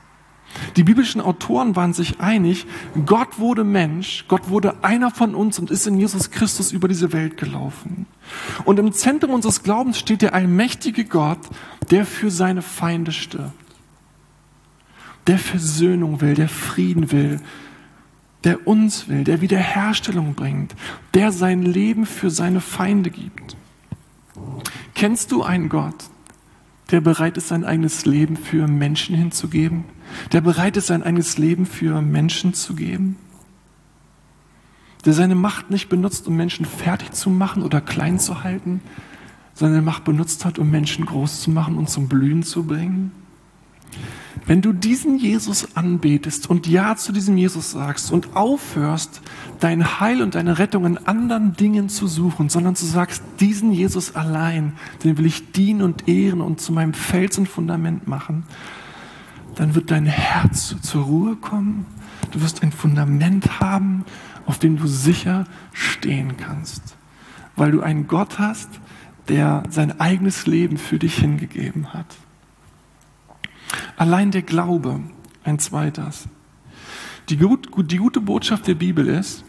Die 0.75 0.83
biblischen 0.83 1.21
Autoren 1.21 1.75
waren 1.75 1.93
sich 1.93 2.19
einig, 2.19 2.65
Gott 3.05 3.37
wurde 3.37 3.63
Mensch, 3.63 4.25
Gott 4.27 4.49
wurde 4.49 4.83
einer 4.83 5.11
von 5.11 5.35
uns 5.35 5.59
und 5.59 5.69
ist 5.69 5.85
in 5.85 5.99
Jesus 5.99 6.31
Christus 6.31 6.71
über 6.71 6.87
diese 6.87 7.13
Welt 7.13 7.37
gelaufen. 7.37 8.07
Und 8.65 8.79
im 8.79 8.91
Zentrum 8.91 9.31
unseres 9.31 9.61
Glaubens 9.61 9.99
steht 9.99 10.21
der 10.21 10.33
allmächtige 10.33 11.05
Gott, 11.05 11.39
der 11.91 12.05
für 12.05 12.31
seine 12.31 12.61
Feinde 12.61 13.11
stirbt, 13.11 13.53
der 15.27 15.37
Versöhnung 15.37 16.19
will, 16.21 16.33
der 16.33 16.49
Frieden 16.49 17.11
will, 17.11 17.39
der 18.43 18.67
uns 18.67 19.07
will, 19.07 19.23
der 19.23 19.41
Wiederherstellung 19.41 20.33
bringt, 20.33 20.75
der 21.13 21.31
sein 21.31 21.61
Leben 21.61 22.05
für 22.05 22.29
seine 22.29 22.61
Feinde 22.61 23.09
gibt. 23.09 23.57
Kennst 24.95 25.31
du 25.31 25.43
einen 25.43 25.69
Gott, 25.69 26.05
der 26.91 27.01
bereit 27.01 27.37
ist, 27.37 27.49
sein 27.49 27.65
eigenes 27.65 28.05
Leben 28.05 28.37
für 28.37 28.67
Menschen 28.67 29.15
hinzugeben? 29.15 29.85
Der 30.31 30.41
bereit 30.41 30.77
ist, 30.77 30.87
sein 30.87 31.03
eigenes 31.03 31.37
Leben 31.37 31.65
für 31.65 32.01
Menschen 32.01 32.53
zu 32.53 32.75
geben? 32.75 33.17
Der 35.05 35.13
seine 35.13 35.35
Macht 35.35 35.69
nicht 35.69 35.87
benutzt, 35.87 36.27
um 36.27 36.35
Menschen 36.35 36.65
fertig 36.65 37.13
zu 37.13 37.29
machen 37.29 37.63
oder 37.63 37.79
klein 37.79 38.19
zu 38.19 38.43
halten, 38.43 38.81
sondern 39.53 39.75
seine 39.75 39.85
Macht 39.85 40.03
benutzt 40.03 40.45
hat, 40.45 40.59
um 40.59 40.69
Menschen 40.69 41.05
groß 41.05 41.41
zu 41.41 41.51
machen 41.51 41.77
und 41.77 41.89
zum 41.89 42.07
Blühen 42.07 42.43
zu 42.43 42.63
bringen? 42.63 43.11
Wenn 44.45 44.61
du 44.61 44.73
diesen 44.73 45.19
Jesus 45.19 45.75
anbetest 45.75 46.49
und 46.49 46.65
Ja 46.65 46.95
zu 46.95 47.11
diesem 47.11 47.37
Jesus 47.37 47.69
sagst 47.71 48.11
und 48.11 48.35
aufhörst, 48.35 49.21
dein 49.59 49.99
Heil 49.99 50.23
und 50.23 50.33
deine 50.33 50.57
Rettung 50.57 50.87
in 50.87 50.97
anderen 50.97 51.55
Dingen 51.55 51.87
zu 51.87 52.07
suchen, 52.07 52.49
sondern 52.49 52.73
du 52.73 52.83
sagst, 52.83 53.21
diesen 53.39 53.71
Jesus 53.71 54.15
allein, 54.15 54.73
den 55.03 55.19
will 55.19 55.27
ich 55.27 55.51
dienen 55.51 55.83
und 55.83 56.07
ehren 56.07 56.41
und 56.41 56.59
zu 56.61 56.71
meinem 56.71 56.93
Fels 56.93 57.37
und 57.37 57.47
Fundament 57.47 58.07
machen, 58.07 58.43
dann 59.53 59.75
wird 59.75 59.91
dein 59.91 60.07
Herz 60.07 60.75
zur 60.81 61.03
Ruhe 61.03 61.35
kommen. 61.35 61.85
Du 62.31 62.41
wirst 62.41 62.63
ein 62.63 62.71
Fundament 62.71 63.59
haben, 63.59 64.03
auf 64.45 64.57
dem 64.57 64.77
du 64.77 64.87
sicher 64.87 65.45
stehen 65.73 66.37
kannst, 66.37 66.95
weil 67.55 67.71
du 67.71 67.81
einen 67.81 68.07
Gott 68.07 68.39
hast, 68.39 68.69
der 69.27 69.61
sein 69.69 69.99
eigenes 69.99 70.47
Leben 70.47 70.77
für 70.77 70.97
dich 70.97 71.19
hingegeben 71.19 71.93
hat. 71.93 72.07
Allein 73.99 74.31
der 74.31 74.43
Glaube, 74.43 75.01
ein 75.43 75.59
zweites. 75.59 76.29
Die, 77.27 77.35
gut, 77.35 77.91
die 77.91 77.97
gute 77.97 78.21
Botschaft 78.21 78.65
der 78.65 78.75
Bibel 78.75 79.09
ist, 79.09 79.43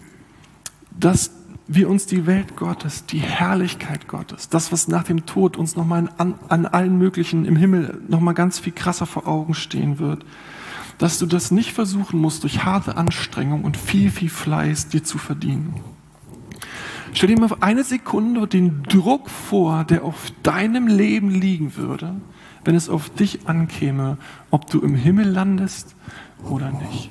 dass 0.90 1.30
wir 1.68 1.88
uns 1.88 2.06
die 2.06 2.26
Welt 2.26 2.56
Gottes, 2.56 3.06
die 3.06 3.20
Herrlichkeit 3.20 4.08
Gottes, 4.08 4.48
das, 4.48 4.72
was 4.72 4.88
nach 4.88 5.04
dem 5.04 5.24
Tod 5.24 5.56
uns 5.56 5.76
nochmal 5.76 6.08
an, 6.18 6.34
an 6.48 6.66
allen 6.66 6.98
möglichen 6.98 7.44
im 7.44 7.54
Himmel 7.54 8.02
nochmal 8.08 8.34
ganz 8.34 8.58
viel 8.58 8.72
krasser 8.72 9.06
vor 9.06 9.28
Augen 9.28 9.54
stehen 9.54 10.00
wird, 10.00 10.26
dass 10.98 11.20
du 11.20 11.26
das 11.26 11.52
nicht 11.52 11.72
versuchen 11.72 12.18
musst, 12.18 12.42
durch 12.42 12.64
harte 12.64 12.96
Anstrengung 12.96 13.62
und 13.62 13.76
viel, 13.76 14.10
viel 14.10 14.30
Fleiß 14.30 14.88
dir 14.88 15.04
zu 15.04 15.18
verdienen. 15.18 15.74
Stell 17.12 17.28
dir 17.28 17.38
mal 17.38 17.56
eine 17.60 17.84
Sekunde 17.84 18.48
den 18.48 18.82
Druck 18.82 19.30
vor, 19.30 19.84
der 19.84 20.02
auf 20.02 20.32
deinem 20.42 20.88
Leben 20.88 21.30
liegen 21.30 21.76
würde, 21.76 22.16
wenn 22.64 22.74
es 22.74 22.88
auf 22.88 23.10
dich 23.10 23.48
ankäme, 23.48 24.18
ob 24.50 24.70
du 24.70 24.80
im 24.80 24.94
Himmel 24.94 25.28
landest 25.28 25.94
oder 26.44 26.70
nicht. 26.70 27.10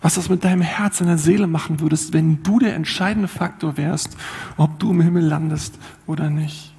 Was 0.00 0.14
das 0.14 0.28
mit 0.28 0.44
deinem 0.44 0.60
Herz, 0.60 0.98
deiner 0.98 1.16
Seele 1.16 1.46
machen 1.46 1.80
würdest, 1.80 2.12
wenn 2.12 2.42
du 2.42 2.58
der 2.58 2.74
entscheidende 2.74 3.28
Faktor 3.28 3.76
wärst, 3.76 4.16
ob 4.56 4.78
du 4.78 4.90
im 4.90 5.00
Himmel 5.00 5.24
landest 5.24 5.78
oder 6.06 6.28
nicht. 6.28 6.74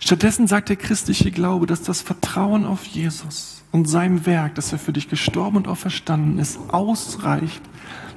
Stattdessen 0.00 0.46
sagt 0.46 0.68
der 0.68 0.76
christliche 0.76 1.30
Glaube, 1.30 1.66
dass 1.66 1.82
das 1.82 2.02
Vertrauen 2.02 2.66
auf 2.66 2.84
Jesus 2.84 3.64
und 3.72 3.88
sein 3.88 4.26
Werk, 4.26 4.54
dass 4.54 4.70
er 4.70 4.78
für 4.78 4.92
dich 4.92 5.08
gestorben 5.08 5.56
und 5.56 5.66
auferstanden 5.66 6.38
ist, 6.38 6.58
ausreicht, 6.68 7.62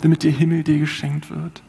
damit 0.01 0.23
der 0.23 0.31
Himmel 0.31 0.63
dir 0.63 0.79
geschenkt 0.79 1.29
wird. 1.29 1.61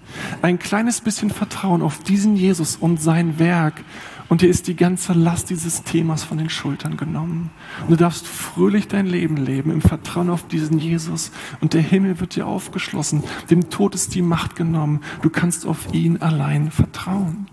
Ein 0.43 0.59
kleines 0.59 1.01
bisschen 1.01 1.31
Vertrauen 1.31 1.83
auf 1.83 1.99
diesen 1.99 2.37
Jesus 2.37 2.77
und 2.77 3.01
sein 3.01 3.39
Werk 3.39 3.83
und 4.29 4.43
dir 4.43 4.49
ist 4.49 4.69
die 4.69 4.77
ganze 4.77 5.15
Last 5.15 5.49
dieses 5.49 5.85
Themas 5.85 6.23
von 6.23 6.37
den 6.37 6.51
Schultern 6.51 6.97
genommen. 6.97 7.51
Und 7.83 7.91
du 7.91 7.97
darfst 7.97 8.27
fröhlich 8.27 8.87
dein 8.87 9.07
Leben 9.07 9.39
leben 9.39 9.71
im 9.71 9.81
Vertrauen 9.81 10.29
auf 10.29 10.47
diesen 10.47 10.79
Jesus. 10.79 11.31
Und 11.61 11.73
der 11.73 11.81
Himmel 11.81 12.21
wird 12.21 12.37
dir 12.37 12.47
aufgeschlossen. 12.47 13.25
Dem 13.51 13.71
Tod 13.71 13.95
ist 13.95 14.15
die 14.15 14.23
Macht 14.23 14.55
genommen. 14.55 15.01
Du 15.23 15.31
kannst 15.31 15.67
auf 15.67 15.95
ihn 15.95 16.19
allein 16.19 16.71
vertrauen. 16.71 17.47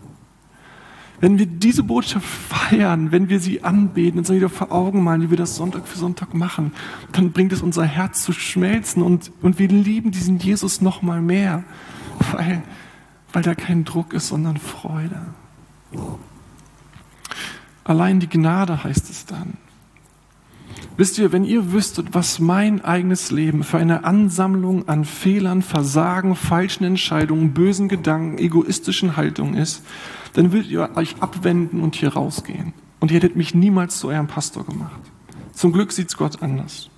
Wenn 1.20 1.40
wir 1.40 1.46
diese 1.46 1.84
Botschaft 1.84 2.26
feiern, 2.26 3.12
wenn 3.12 3.30
wir 3.30 3.40
sie 3.40 3.64
anbeten 3.64 4.20
und 4.20 4.28
so 4.28 4.34
wieder 4.34 4.50
vor 4.50 4.72
Augen 4.72 5.04
malen, 5.04 5.22
wie 5.24 5.30
wir 5.30 5.38
das 5.38 5.56
Sonntag 5.56 5.88
für 5.88 5.98
Sonntag 5.98 6.34
machen, 6.34 6.74
dann 7.12 7.32
bringt 7.32 7.54
es 7.54 7.62
unser 7.62 7.86
Herz 7.86 8.24
zu 8.24 8.34
schmelzen 8.34 9.02
und, 9.02 9.32
und 9.42 9.60
wir 9.60 9.68
lieben 9.68 10.12
diesen 10.12 10.40
Jesus 10.40 10.82
noch 10.82 11.02
mal 11.02 11.22
mehr, 11.22 11.64
weil, 12.32 12.64
weil 13.32 13.44
da 13.44 13.56
kein 13.56 13.86
Druck 13.86 14.14
ist, 14.14 14.28
sondern 14.28 14.58
Freude. 14.58 15.22
Allein 17.84 18.20
die 18.20 18.30
Gnade 18.30 18.84
heißt 18.84 19.10
es 19.10 19.26
dann. 19.26 19.54
Wisst 20.98 21.18
ihr, 21.18 21.32
wenn 21.32 21.44
ihr 21.44 21.74
wüsstet, 21.74 22.14
was 22.14 22.40
mein 22.40 22.84
eigenes 22.84 23.32
Leben 23.32 23.64
für 23.64 23.78
eine 23.78 24.06
Ansammlung 24.06 24.88
an 24.88 25.04
Fehlern, 25.04 25.62
Versagen, 25.62 26.36
falschen 26.36 26.86
Entscheidungen, 26.86 27.54
bösen 27.54 27.90
Gedanken, 27.90 28.38
egoistischen 28.38 29.18
Haltungen 29.18 29.56
ist, 29.56 29.84
dann 30.34 30.52
würdet 30.52 30.72
ihr 30.72 30.90
euch 30.96 31.16
abwenden 31.20 31.82
und 31.82 31.96
hier 31.96 32.14
rausgehen. 32.14 32.74
Und 33.00 33.12
ihr 33.12 33.18
hättet 33.18 33.36
mich 33.36 33.54
niemals 33.54 34.00
zu 34.00 34.08
eurem 34.08 34.28
Pastor 34.28 34.66
gemacht. 34.66 35.02
Zum 35.54 35.74
Glück 35.74 35.92
sieht's 35.92 36.18
Gott 36.18 36.42
anders. 36.42 36.90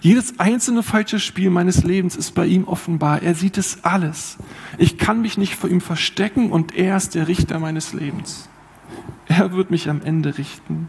Jedes 0.00 0.38
einzelne 0.38 0.82
falsche 0.82 1.18
Spiel 1.18 1.50
meines 1.50 1.84
Lebens 1.84 2.16
ist 2.16 2.34
bei 2.34 2.46
ihm 2.46 2.64
offenbar. 2.64 3.22
Er 3.22 3.34
sieht 3.34 3.58
es 3.58 3.84
alles. 3.84 4.38
Ich 4.78 4.98
kann 4.98 5.20
mich 5.20 5.38
nicht 5.38 5.56
vor 5.56 5.70
ihm 5.70 5.80
verstecken 5.80 6.50
und 6.50 6.74
er 6.74 6.96
ist 6.96 7.14
der 7.14 7.28
Richter 7.28 7.58
meines 7.58 7.92
Lebens. 7.92 8.48
Er 9.26 9.52
wird 9.52 9.70
mich 9.70 9.88
am 9.88 10.02
Ende 10.02 10.38
richten. 10.38 10.88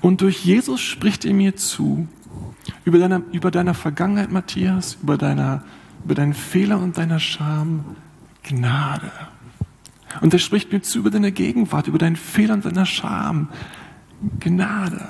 Und 0.00 0.20
durch 0.20 0.44
Jesus 0.44 0.80
spricht 0.80 1.24
er 1.24 1.34
mir 1.34 1.56
zu, 1.56 2.06
über 2.84 2.98
deiner, 2.98 3.22
über 3.32 3.50
deiner 3.50 3.74
Vergangenheit, 3.74 4.30
Matthias, 4.30 4.98
über, 5.02 5.16
deiner, 5.16 5.64
über 6.04 6.14
deinen 6.14 6.34
Fehler 6.34 6.78
und 6.78 6.98
deiner 6.98 7.20
Scham, 7.20 7.96
Gnade. 8.42 9.10
Und 10.20 10.32
er 10.32 10.38
spricht 10.38 10.72
mir 10.72 10.82
zu 10.82 10.98
über 10.98 11.10
deine 11.10 11.32
Gegenwart, 11.32 11.88
über 11.88 11.98
deinen 11.98 12.16
Fehler 12.16 12.54
und 12.54 12.64
deiner 12.64 12.86
Scham, 12.86 13.48
Gnade. 14.40 15.08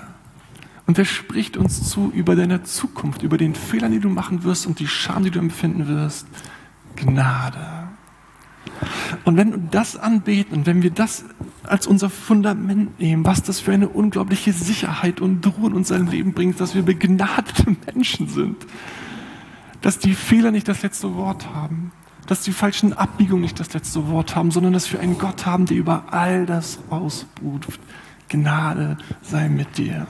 Und 0.87 0.99
er 0.99 1.05
spricht 1.05 1.57
uns 1.57 1.89
zu 1.89 2.11
über 2.15 2.37
deine 2.37 2.63
Zukunft, 2.63 3.23
über 3.23 3.39
den 3.39 3.55
Fehler, 3.55 3.89
die 3.89 4.01
du 4.01 4.09
machen 4.09 4.45
wirst 4.45 4.67
und 4.67 4.79
die 4.79 4.87
Scham, 4.87 5.25
die 5.25 5.31
du 5.31 5.39
empfinden 5.39 5.89
wirst, 5.89 6.27
Gnade. 6.95 7.89
Und 9.25 9.37
wenn 9.37 9.51
wir 9.51 9.59
das 9.71 9.97
anbeten 9.97 10.67
wenn 10.67 10.83
wir 10.83 10.91
das 10.91 11.25
als 11.69 11.87
unser 11.87 12.11
Fundament 12.11 12.99
nehmen, 13.01 13.25
was 13.25 13.43
das 13.43 13.61
für 13.61 13.73
eine 13.73 13.89
unglaubliche 13.89 14.53
Sicherheit 14.53 15.21
und 15.21 15.47
Ruhe 15.47 15.69
in 15.69 15.75
unser 15.75 15.99
Leben 15.99 16.33
bringt, 16.33 16.61
dass 16.61 16.75
wir 16.75 16.83
begnadete 16.83 17.77
Menschen 17.87 18.29
sind, 18.29 18.57
dass 19.81 19.99
die 19.99 20.15
Fehler 20.15 20.51
nicht 20.51 20.69
das 20.69 20.83
letzte 20.83 21.15
Wort 21.15 21.55
haben, 21.55 21.93
dass 22.27 22.43
die 22.43 22.53
falschen 22.53 22.93
Abbiegungen 22.93 23.43
nicht 23.43 23.61
das 23.61 23.73
letzte 23.73 24.09
Wort 24.09 24.35
haben, 24.35 24.51
sondern 24.51 24.73
dass 24.73 24.93
wir 24.93 25.01
einen 25.01 25.19
Gott 25.19 25.47
haben, 25.47 25.67
der 25.67 25.77
über 25.77 26.13
all 26.13 26.47
das 26.47 26.79
ausruft. 26.91 27.81
Gnade 28.29 28.99
sei 29.23 29.49
mit 29.49 29.79
dir. 29.79 30.07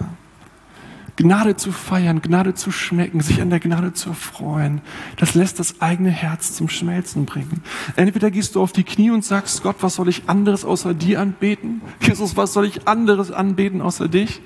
Gnade 1.17 1.57
zu 1.57 1.73
feiern, 1.73 2.21
Gnade 2.21 2.55
zu 2.55 2.71
schmecken, 2.71 3.21
sich 3.21 3.41
an 3.41 3.49
der 3.49 3.59
Gnade 3.59 3.95
zu 3.95 4.11
erfreuen, 4.11 4.83
das 5.17 5.35
lässt 5.35 5.59
das 5.59 5.81
eigene 5.81 6.11
Herz 6.11 6.53
zum 6.53 6.69
Schmelzen 6.69 7.25
bringen. 7.25 7.63
Entweder 7.97 8.31
gehst 8.31 8.55
du 8.55 8.63
auf 8.63 8.73
die 8.73 8.85
Knie 8.85 9.11
und 9.11 9.25
sagst, 9.25 9.63
Gott, 9.63 9.77
was 9.81 9.95
soll 9.95 10.09
ich 10.09 10.29
anderes 10.29 10.67
außer 10.67 10.93
dir 10.93 11.21
anbeten? 11.21 11.81
Jesus, 12.03 12.37
was 12.37 12.53
soll 12.53 12.67
ich 12.67 12.87
anderes 12.87 13.33
anbeten 13.33 13.81
außer 13.81 14.09
dich? 14.09 14.43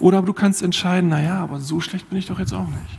Oder 0.00 0.20
du 0.20 0.32
kannst 0.32 0.62
entscheiden, 0.62 1.08
naja, 1.08 1.38
aber 1.38 1.60
so 1.60 1.80
schlecht 1.80 2.10
bin 2.10 2.18
ich 2.18 2.26
doch 2.26 2.40
jetzt 2.40 2.52
auch 2.52 2.68
nicht. 2.68 2.98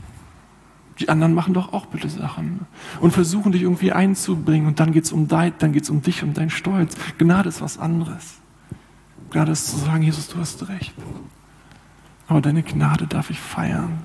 Die 1.00 1.10
anderen 1.10 1.34
machen 1.34 1.54
doch 1.54 1.74
auch 1.74 1.86
bitte 1.88 2.10
Sachen 2.10 2.62
und 3.02 3.12
versuchen 3.12 3.52
dich 3.52 3.62
irgendwie 3.62 3.92
einzubringen 3.92 4.68
und 4.68 4.80
dann 4.80 4.94
geht's 4.94 5.12
um 5.12 5.28
dein, 5.28 5.54
dann 5.60 5.74
geht's 5.74 5.92
um 5.92 6.02
dich, 6.02 6.24
um 6.24 6.34
deinen 6.34 6.50
Stolz. 6.50 6.96
Gnade 7.20 7.50
ist 7.50 7.62
was 7.62 7.78
anderes. 7.78 8.40
Gnade 9.30 9.52
ist 9.52 9.68
zu 9.68 9.78
sagen, 9.78 10.02
Jesus, 10.02 10.30
du 10.30 10.40
hast 10.40 10.68
recht 10.70 10.94
aber 12.28 12.42
deine 12.42 12.64
Gnade 12.64 13.08
darf 13.08 13.30
ich 13.30 13.40
feiern. 13.40 14.00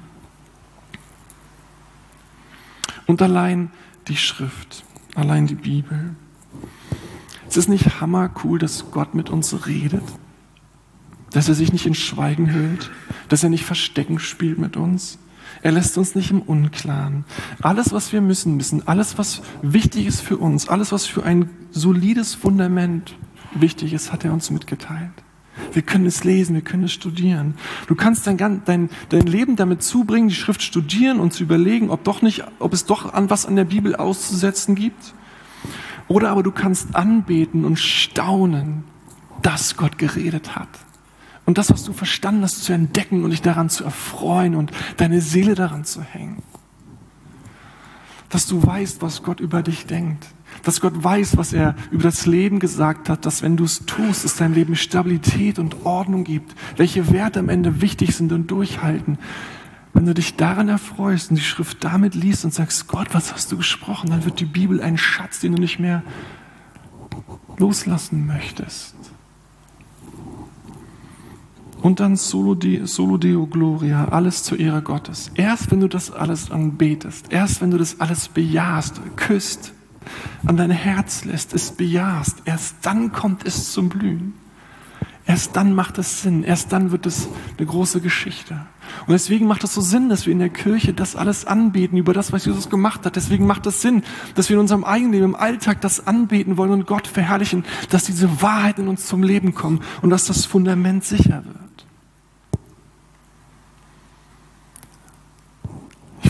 Und 3.07 3.21
allein 3.21 3.71
die 4.09 4.17
Schrift, 4.17 4.85
allein 5.15 5.47
die 5.47 5.55
Bibel. 5.55 6.15
Es 7.49 7.57
ist 7.57 7.69
nicht 7.69 8.01
hammercool, 8.01 8.59
dass 8.59 8.91
Gott 8.91 9.15
mit 9.15 9.29
uns 9.29 9.67
redet, 9.67 10.05
dass 11.31 11.49
er 11.49 11.55
sich 11.55 11.73
nicht 11.73 11.87
in 11.87 11.95
Schweigen 11.95 12.53
hüllt, 12.53 12.91
dass 13.29 13.43
er 13.43 13.51
nicht 13.51 13.65
Verstecken 13.65 14.19
spielt 14.19 14.59
mit 14.59 14.77
uns. 14.77 15.19
Er 15.63 15.73
lässt 15.73 15.99
uns 15.99 16.15
nicht 16.15 16.31
im 16.31 16.41
Unklaren. 16.41 17.25
Alles, 17.61 17.93
was 17.93 18.13
wir 18.13 18.21
müssen, 18.21 18.57
müssen, 18.57 18.87
alles, 18.89 19.19
was 19.19 19.43
wichtig 19.61 20.07
ist 20.07 20.21
für 20.21 20.39
uns, 20.39 20.69
alles, 20.69 20.93
was 20.93 21.07
für 21.07 21.25
ein 21.25 21.51
solides 21.71 22.35
Fundament 22.35 23.15
wichtig 23.55 23.93
ist, 23.93 24.13
hat 24.13 24.25
er 24.25 24.33
uns 24.33 24.51
mitgeteilt. 24.51 25.13
Wir 25.73 25.83
können 25.83 26.07
es 26.07 26.25
lesen, 26.25 26.55
wir 26.55 26.63
können 26.63 26.85
es 26.85 26.93
studieren. 26.93 27.55
Du 27.87 27.95
kannst 27.95 28.27
dein, 28.27 28.37
dein, 28.37 28.91
dein 29.09 29.27
Leben 29.27 29.57
damit 29.57 29.83
zubringen, 29.83 30.29
die 30.29 30.35
Schrift 30.35 30.63
studieren 30.63 31.21
und 31.21 31.33
zu 31.33 31.43
überlegen, 31.43 31.91
ob, 31.91 32.05
doch 32.05 32.23
nicht, 32.23 32.45
ob 32.59 32.73
es 32.73 32.85
doch 32.85 33.13
an 33.13 33.31
was 33.31 33.47
an 33.47 33.57
der 33.57 33.65
Bibel 33.65 33.97
auszusetzen 33.97 34.75
gibt. 34.75 35.15
Oder 36.09 36.31
aber 36.31 36.43
du 36.43 36.53
kannst 36.53 36.95
anbeten 36.95 37.65
und 37.65 37.79
staunen, 37.79 38.85
dass 39.41 39.77
Gott 39.77 39.99
geredet 39.99 40.57
hat. 40.57 40.69
Und 41.45 41.59
das, 41.59 41.71
was 41.71 41.85
du 41.85 41.93
verstanden 41.93 42.43
hast, 42.43 42.65
zu 42.65 42.73
entdecken 42.73 43.25
und 43.25 43.31
dich 43.31 43.43
daran 43.43 43.69
zu 43.69 43.85
erfreuen 43.85 44.55
und 44.55 44.71
deine 44.99 45.21
Seele 45.21 45.55
daran 45.55 45.85
zu 45.85 46.03
hängen. 46.03 46.43
dass 48.33 48.47
du 48.47 48.67
weißt, 48.67 49.03
was 49.03 49.23
Gott 49.23 49.41
über 49.41 49.63
dich 49.63 49.85
denkt. 49.85 50.27
Dass 50.63 50.81
Gott 50.81 51.03
weiß, 51.03 51.37
was 51.37 51.53
er 51.53 51.75
über 51.91 52.05
das 52.05 52.27
Leben 52.27 52.59
gesagt 52.59 53.09
hat, 53.09 53.27
dass 53.27 53.43
wenn 53.43 53.57
du 53.57 53.65
es 53.65 53.85
tust, 53.87 54.25
es 54.25 54.37
dein 54.37 54.55
Leben 54.55 54.77
Stabilität 54.77 55.59
und 55.59 55.85
Ordnung 55.85 56.25
gibt, 56.25 56.55
welche 56.77 57.11
Werte 57.13 57.41
am 57.41 57.49
Ende 57.49 57.81
wichtig 57.81 58.15
sind 58.17 58.33
und 58.33 58.51
durchhalten. 58.51 59.19
Wenn 59.95 60.07
du 60.07 60.15
dich 60.15 60.37
daran 60.37 60.69
erfreust 60.69 61.31
und 61.31 61.37
die 61.37 61.43
Schrift 61.43 61.85
damit 61.85 62.15
liest 62.15 62.45
und 62.45 62.55
sagst, 62.55 62.89
Gott, 62.89 63.09
was 63.13 63.33
hast 63.33 63.53
du 63.53 63.57
gesprochen, 63.57 64.11
dann 64.11 64.25
wird 64.25 64.41
die 64.41 64.47
Bibel 64.47 64.81
ein 64.81 64.97
Schatz, 64.97 65.41
den 65.41 65.55
du 65.55 65.61
nicht 65.61 65.79
mehr 65.79 66.03
loslassen 67.59 68.27
möchtest. 68.27 68.95
Und 71.83 71.99
dann 71.99 72.17
Solo, 72.17 72.55
Deo, 72.55 72.87
Solo 72.87 73.19
Deo 73.19 73.47
Gloria, 73.47 74.07
alles 74.07 74.45
zur 74.45 74.59
Ehre 74.61 74.83
Gottes. 74.83 75.33
Erst 75.35 75.71
wenn 75.73 75.81
du 75.81 75.89
das 75.89 76.13
alles 76.13 76.51
anbetest, 76.51 77.27
erst 77.31 77.61
wenn 77.61 77.73
du 77.73 77.77
das 77.77 78.01
alles 78.01 78.29
bejahst, 78.29 79.01
küsst, 79.17 79.75
an 80.47 80.57
dein 80.57 80.71
Herz 80.71 81.25
lässt, 81.25 81.55
es 81.55 81.73
bejahst, 81.73 82.43
erst 82.45 82.77
dann 82.83 83.13
kommt 83.13 83.47
es 83.47 83.73
zum 83.73 83.89
Blühen. 83.89 84.35
Erst 85.25 85.55
dann 85.55 85.73
macht 85.73 85.99
es 85.99 86.23
Sinn, 86.23 86.43
erst 86.43 86.73
dann 86.73 86.91
wird 86.91 87.07
es 87.07 87.29
eine 87.57 87.67
große 87.67 88.01
Geschichte. 88.01 88.67
Und 89.07 89.13
deswegen 89.13 89.47
macht 89.47 89.63
es 89.63 89.73
so 89.73 89.81
Sinn, 89.81 90.09
dass 90.09 90.27
wir 90.27 90.33
in 90.33 90.41
der 90.41 90.49
Kirche 90.49 90.93
das 90.93 91.15
alles 91.15 91.47
anbeten 91.47 91.97
über 91.97 92.13
das, 92.13 92.33
was 92.33 92.45
Jesus 92.45 92.69
gemacht 92.69 93.07
hat. 93.07 93.15
Deswegen 93.15 93.47
macht 93.47 93.65
es 93.67 93.81
Sinn, 93.81 94.03
dass 94.35 94.49
wir 94.49 94.55
in 94.55 94.61
unserem 94.61 94.83
eigenen 94.83 95.13
Leben, 95.13 95.25
im 95.25 95.37
Alltag 95.37 95.81
das 95.81 96.07
anbeten 96.09 96.57
wollen 96.57 96.73
und 96.73 96.87
Gott 96.87 97.07
verherrlichen, 97.07 97.65
dass 97.91 98.05
diese 98.05 98.43
Wahrheiten 98.43 98.83
in 98.83 98.89
uns 98.89 99.07
zum 99.07 99.23
Leben 99.23 99.55
kommen 99.55 99.81
und 100.03 100.11
dass 100.11 100.25
das 100.25 100.45
Fundament 100.45 101.05
sicher 101.05 101.45
wird. 101.45 101.72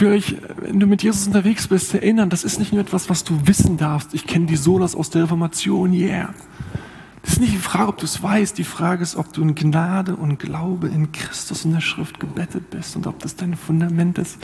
Euch, 0.08 0.36
wenn 0.56 0.80
du 0.80 0.86
mit 0.86 1.02
Jesus 1.02 1.26
unterwegs 1.26 1.68
bist, 1.68 1.94
erinnern, 1.94 2.30
das 2.30 2.44
ist 2.44 2.58
nicht 2.58 2.72
nur 2.72 2.80
etwas, 2.80 3.08
was 3.10 3.24
du 3.24 3.46
wissen 3.46 3.76
darfst. 3.76 4.14
Ich 4.14 4.26
kenne 4.26 4.46
die 4.46 4.56
Solas 4.56 4.94
aus 4.94 5.10
der 5.10 5.24
Reformation, 5.24 5.92
yeah. 5.92 6.34
Das 7.22 7.34
ist 7.34 7.40
nicht 7.40 7.52
die 7.52 7.58
Frage, 7.58 7.88
ob 7.88 7.98
du 7.98 8.04
es 8.04 8.22
weißt. 8.22 8.58
Die 8.58 8.64
Frage 8.64 9.02
ist, 9.02 9.16
ob 9.16 9.32
du 9.32 9.42
in 9.42 9.54
Gnade 9.54 10.16
und 10.16 10.38
Glaube 10.38 10.88
in 10.88 11.12
Christus 11.12 11.64
in 11.64 11.72
der 11.72 11.80
Schrift 11.80 12.18
gebettet 12.18 12.70
bist 12.70 12.96
und 12.96 13.06
ob 13.06 13.20
das 13.20 13.36
dein 13.36 13.54
Fundament 13.54 14.18
ist, 14.18 14.38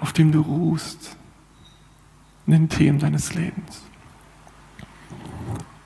auf 0.00 0.12
dem 0.12 0.32
du 0.32 0.40
ruhst 0.40 1.16
in 2.46 2.52
den 2.52 2.68
Themen 2.68 2.98
deines 2.98 3.34
Lebens. 3.34 3.82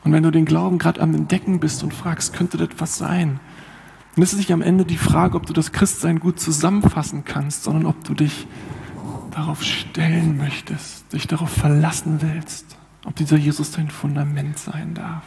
Und 0.04 0.12
wenn 0.12 0.22
du 0.22 0.30
den 0.30 0.44
Glauben 0.44 0.78
gerade 0.78 1.00
am 1.00 1.14
Entdecken 1.14 1.58
bist 1.58 1.82
und 1.82 1.92
fragst, 1.92 2.32
könnte 2.34 2.58
das 2.58 2.68
was 2.78 2.96
sein, 2.96 3.40
und 4.16 4.22
es 4.22 4.32
ist 4.32 4.38
nicht 4.38 4.52
am 4.52 4.62
Ende 4.62 4.84
die 4.84 4.96
Frage, 4.96 5.36
ob 5.36 5.46
du 5.46 5.52
das 5.52 5.72
Christsein 5.72 6.20
gut 6.20 6.38
zusammenfassen 6.38 7.24
kannst, 7.24 7.64
sondern 7.64 7.86
ob 7.86 8.04
du 8.04 8.14
dich 8.14 8.46
darauf 9.32 9.64
stellen 9.64 10.36
möchtest, 10.36 11.12
dich 11.12 11.26
darauf 11.26 11.50
verlassen 11.50 12.20
willst, 12.20 12.76
ob 13.04 13.16
dieser 13.16 13.36
Jesus 13.36 13.72
dein 13.72 13.90
Fundament 13.90 14.58
sein 14.58 14.94
darf. 14.94 15.24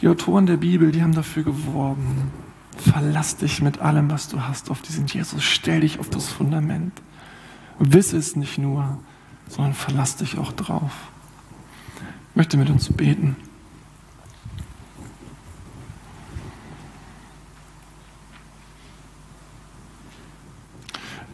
Die 0.00 0.08
Autoren 0.08 0.46
der 0.46 0.56
Bibel, 0.56 0.90
die 0.90 1.00
haben 1.00 1.14
dafür 1.14 1.44
geworben, 1.44 2.32
verlass 2.76 3.36
dich 3.36 3.62
mit 3.62 3.78
allem, 3.78 4.10
was 4.10 4.26
du 4.26 4.42
hast, 4.42 4.68
auf 4.68 4.82
diesen 4.82 5.06
Jesus, 5.06 5.44
stell 5.44 5.82
dich 5.82 6.00
auf 6.00 6.10
das 6.10 6.28
Fundament. 6.28 6.92
Wisse 7.78 8.16
es 8.16 8.34
nicht 8.34 8.58
nur, 8.58 8.98
sondern 9.52 9.74
verlass 9.74 10.16
dich 10.16 10.38
auch 10.38 10.50
drauf. 10.52 10.92
Ich 12.30 12.36
möchte 12.36 12.56
mit 12.56 12.70
uns 12.70 12.90
beten. 12.90 13.36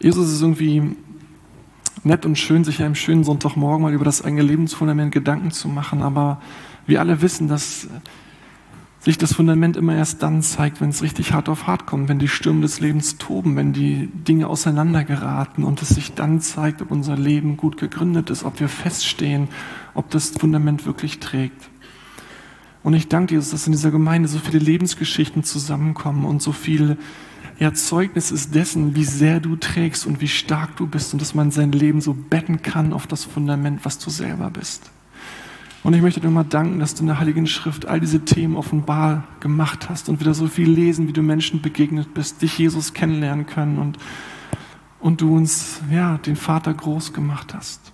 Jesus 0.01 0.29
ist 0.29 0.41
irgendwie 0.41 0.97
nett 2.03 2.25
und 2.25 2.37
schön, 2.37 2.65
sich 2.65 2.81
einem 2.81 2.95
schönen 2.95 3.23
Sonntagmorgen 3.23 3.83
mal 3.83 3.93
über 3.93 4.05
das 4.05 4.21
eigene 4.21 4.41
Lebensfundament 4.41 5.13
Gedanken 5.13 5.51
zu 5.51 5.69
machen, 5.69 6.01
aber 6.01 6.41
wir 6.87 6.99
alle 6.99 7.21
wissen, 7.21 7.47
dass 7.47 7.87
sich 9.09 9.17
das 9.17 9.33
Fundament 9.33 9.75
immer 9.75 9.95
erst 9.95 10.21
dann 10.21 10.43
zeigt, 10.43 10.81
wenn 10.81 10.89
es 10.89 11.01
richtig 11.01 11.33
hart 11.33 11.49
auf 11.49 11.65
hart 11.65 11.87
kommt, 11.87 12.09
wenn 12.09 12.19
die 12.19 12.27
Stürme 12.27 12.61
des 12.61 12.79
Lebens 12.79 13.17
toben, 13.17 13.55
wenn 13.55 13.73
die 13.73 14.05
Dinge 14.05 14.45
auseinandergeraten 14.45 15.63
und 15.63 15.81
es 15.81 15.89
sich 15.89 16.13
dann 16.13 16.41
zeigt, 16.41 16.83
ob 16.83 16.91
unser 16.91 17.17
Leben 17.17 17.57
gut 17.57 17.77
gegründet 17.77 18.29
ist, 18.29 18.43
ob 18.43 18.59
wir 18.59 18.69
feststehen, 18.69 19.47
ob 19.95 20.11
das 20.11 20.29
Fundament 20.29 20.85
wirklich 20.85 21.19
trägt. 21.19 21.71
Und 22.83 22.93
ich 22.93 23.07
danke 23.07 23.33
Jesus, 23.33 23.49
dass 23.49 23.65
in 23.65 23.71
dieser 23.71 23.89
Gemeinde 23.89 24.29
so 24.29 24.37
viele 24.37 24.59
Lebensgeschichten 24.59 25.43
zusammenkommen 25.43 26.23
und 26.23 26.43
so 26.43 26.51
viel 26.51 26.95
Erzeugnis 27.57 28.29
ist 28.29 28.53
dessen, 28.53 28.93
wie 28.93 29.05
sehr 29.05 29.39
du 29.39 29.55
trägst 29.55 30.05
und 30.05 30.21
wie 30.21 30.27
stark 30.27 30.77
du 30.77 30.85
bist 30.85 31.13
und 31.13 31.21
dass 31.21 31.33
man 31.33 31.49
sein 31.49 31.71
Leben 31.71 31.99
so 31.99 32.13
betten 32.13 32.61
kann 32.61 32.93
auf 32.93 33.07
das 33.07 33.23
Fundament, 33.23 33.83
was 33.85 33.97
du 33.97 34.11
selber 34.11 34.51
bist. 34.51 34.91
Und 35.83 35.93
ich 35.93 36.01
möchte 36.01 36.19
dir 36.19 36.29
mal 36.29 36.43
danken, 36.43 36.79
dass 36.79 36.95
du 36.95 37.01
in 37.01 37.07
der 37.07 37.19
Heiligen 37.19 37.47
Schrift 37.47 37.85
all 37.85 37.99
diese 37.99 38.25
Themen 38.25 38.57
offenbar 38.57 39.23
gemacht 39.39 39.89
hast 39.89 40.09
und 40.09 40.19
wieder 40.19 40.33
so 40.33 40.47
viel 40.47 40.69
lesen, 40.69 41.07
wie 41.07 41.13
du 41.13 41.21
Menschen 41.21 41.61
begegnet 41.61 42.13
bist, 42.13 42.41
dich 42.41 42.57
Jesus 42.57 42.93
kennenlernen 42.93 43.45
können 43.45 43.77
und, 43.77 43.97
und 44.99 45.21
du 45.21 45.35
uns, 45.35 45.81
ja, 45.89 46.17
den 46.17 46.35
Vater 46.35 46.73
groß 46.73 47.13
gemacht 47.13 47.53
hast. 47.53 47.93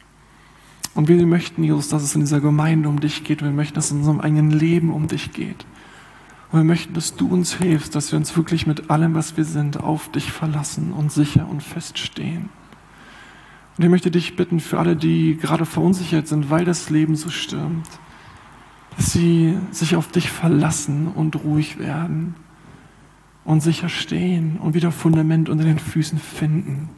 Und 0.95 1.09
wir 1.09 1.25
möchten, 1.27 1.63
Jesus, 1.63 1.89
dass 1.89 2.01
es 2.01 2.15
in 2.15 2.21
dieser 2.21 2.39
Gemeinde 2.39 2.89
um 2.89 2.99
dich 3.01 3.23
geht. 3.23 3.43
Wir 3.43 3.51
möchten, 3.51 3.75
dass 3.75 3.85
es 3.85 3.91
in 3.91 3.97
unserem 3.99 4.21
eigenen 4.21 4.49
Leben 4.49 4.91
um 4.91 5.07
dich 5.07 5.33
geht. 5.33 5.65
Und 6.51 6.59
wir 6.59 6.63
möchten, 6.63 6.93
dass 6.93 7.15
du 7.15 7.27
uns 7.27 7.53
hilfst, 7.55 7.93
dass 7.95 8.11
wir 8.11 8.17
uns 8.17 8.35
wirklich 8.37 8.65
mit 8.65 8.89
allem, 8.89 9.13
was 9.13 9.35
wir 9.35 9.43
sind, 9.43 9.77
auf 9.77 10.09
dich 10.09 10.31
verlassen 10.31 10.93
und 10.93 11.11
sicher 11.11 11.47
und 11.49 11.61
fest 11.61 11.99
stehen. 11.99 12.49
Und 13.77 13.83
ich 13.83 13.89
möchte 13.89 14.11
dich 14.11 14.35
bitten 14.35 14.59
für 14.59 14.79
alle, 14.79 14.95
die 14.95 15.37
gerade 15.37 15.65
verunsichert 15.65 16.27
sind, 16.27 16.49
weil 16.49 16.63
das 16.63 16.89
Leben 16.89 17.15
so 17.15 17.29
stürmt, 17.29 17.87
dass 18.95 19.11
sie 19.11 19.57
sich 19.71 19.95
auf 19.97 20.07
dich 20.07 20.29
verlassen 20.29 21.07
und 21.07 21.35
ruhig 21.43 21.77
werden 21.77 22.35
und 23.43 23.61
sicher 23.61 23.89
stehen 23.89 24.57
und 24.57 24.73
wieder 24.73 24.91
Fundament 24.91 25.49
unter 25.49 25.65
den 25.65 25.79
Füßen 25.79 26.19
finden. 26.19 26.89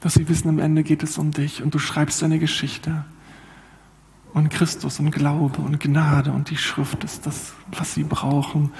Dass 0.00 0.14
sie 0.14 0.28
wissen, 0.28 0.48
am 0.48 0.58
Ende 0.58 0.82
geht 0.82 1.02
es 1.02 1.16
um 1.16 1.30
dich 1.30 1.62
und 1.62 1.74
du 1.74 1.78
schreibst 1.78 2.20
deine 2.20 2.38
Geschichte. 2.38 3.06
Und 4.34 4.50
Christus 4.50 5.00
und 5.00 5.10
Glaube 5.10 5.62
und 5.62 5.80
Gnade 5.80 6.32
und 6.32 6.50
die 6.50 6.58
Schrift 6.58 7.02
ist 7.04 7.24
das, 7.24 7.54
was 7.72 7.94
sie 7.94 8.04
brauchen, 8.04 8.72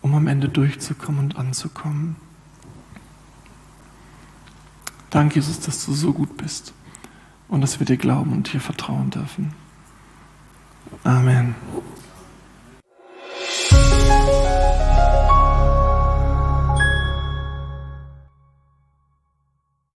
um 0.00 0.14
am 0.14 0.28
Ende 0.28 0.48
durchzukommen 0.48 1.20
und 1.20 1.36
anzukommen. 1.36 2.14
Danke, 5.10 5.36
Jesus, 5.36 5.60
dass 5.60 5.86
du 5.86 5.92
so 5.94 6.12
gut 6.12 6.36
bist 6.36 6.72
und 7.48 7.60
dass 7.60 7.80
wir 7.80 7.86
dir 7.86 7.96
glauben 7.96 8.32
und 8.32 8.52
dir 8.52 8.60
vertrauen 8.60 9.10
dürfen. 9.10 9.52
Amen. 11.04 11.54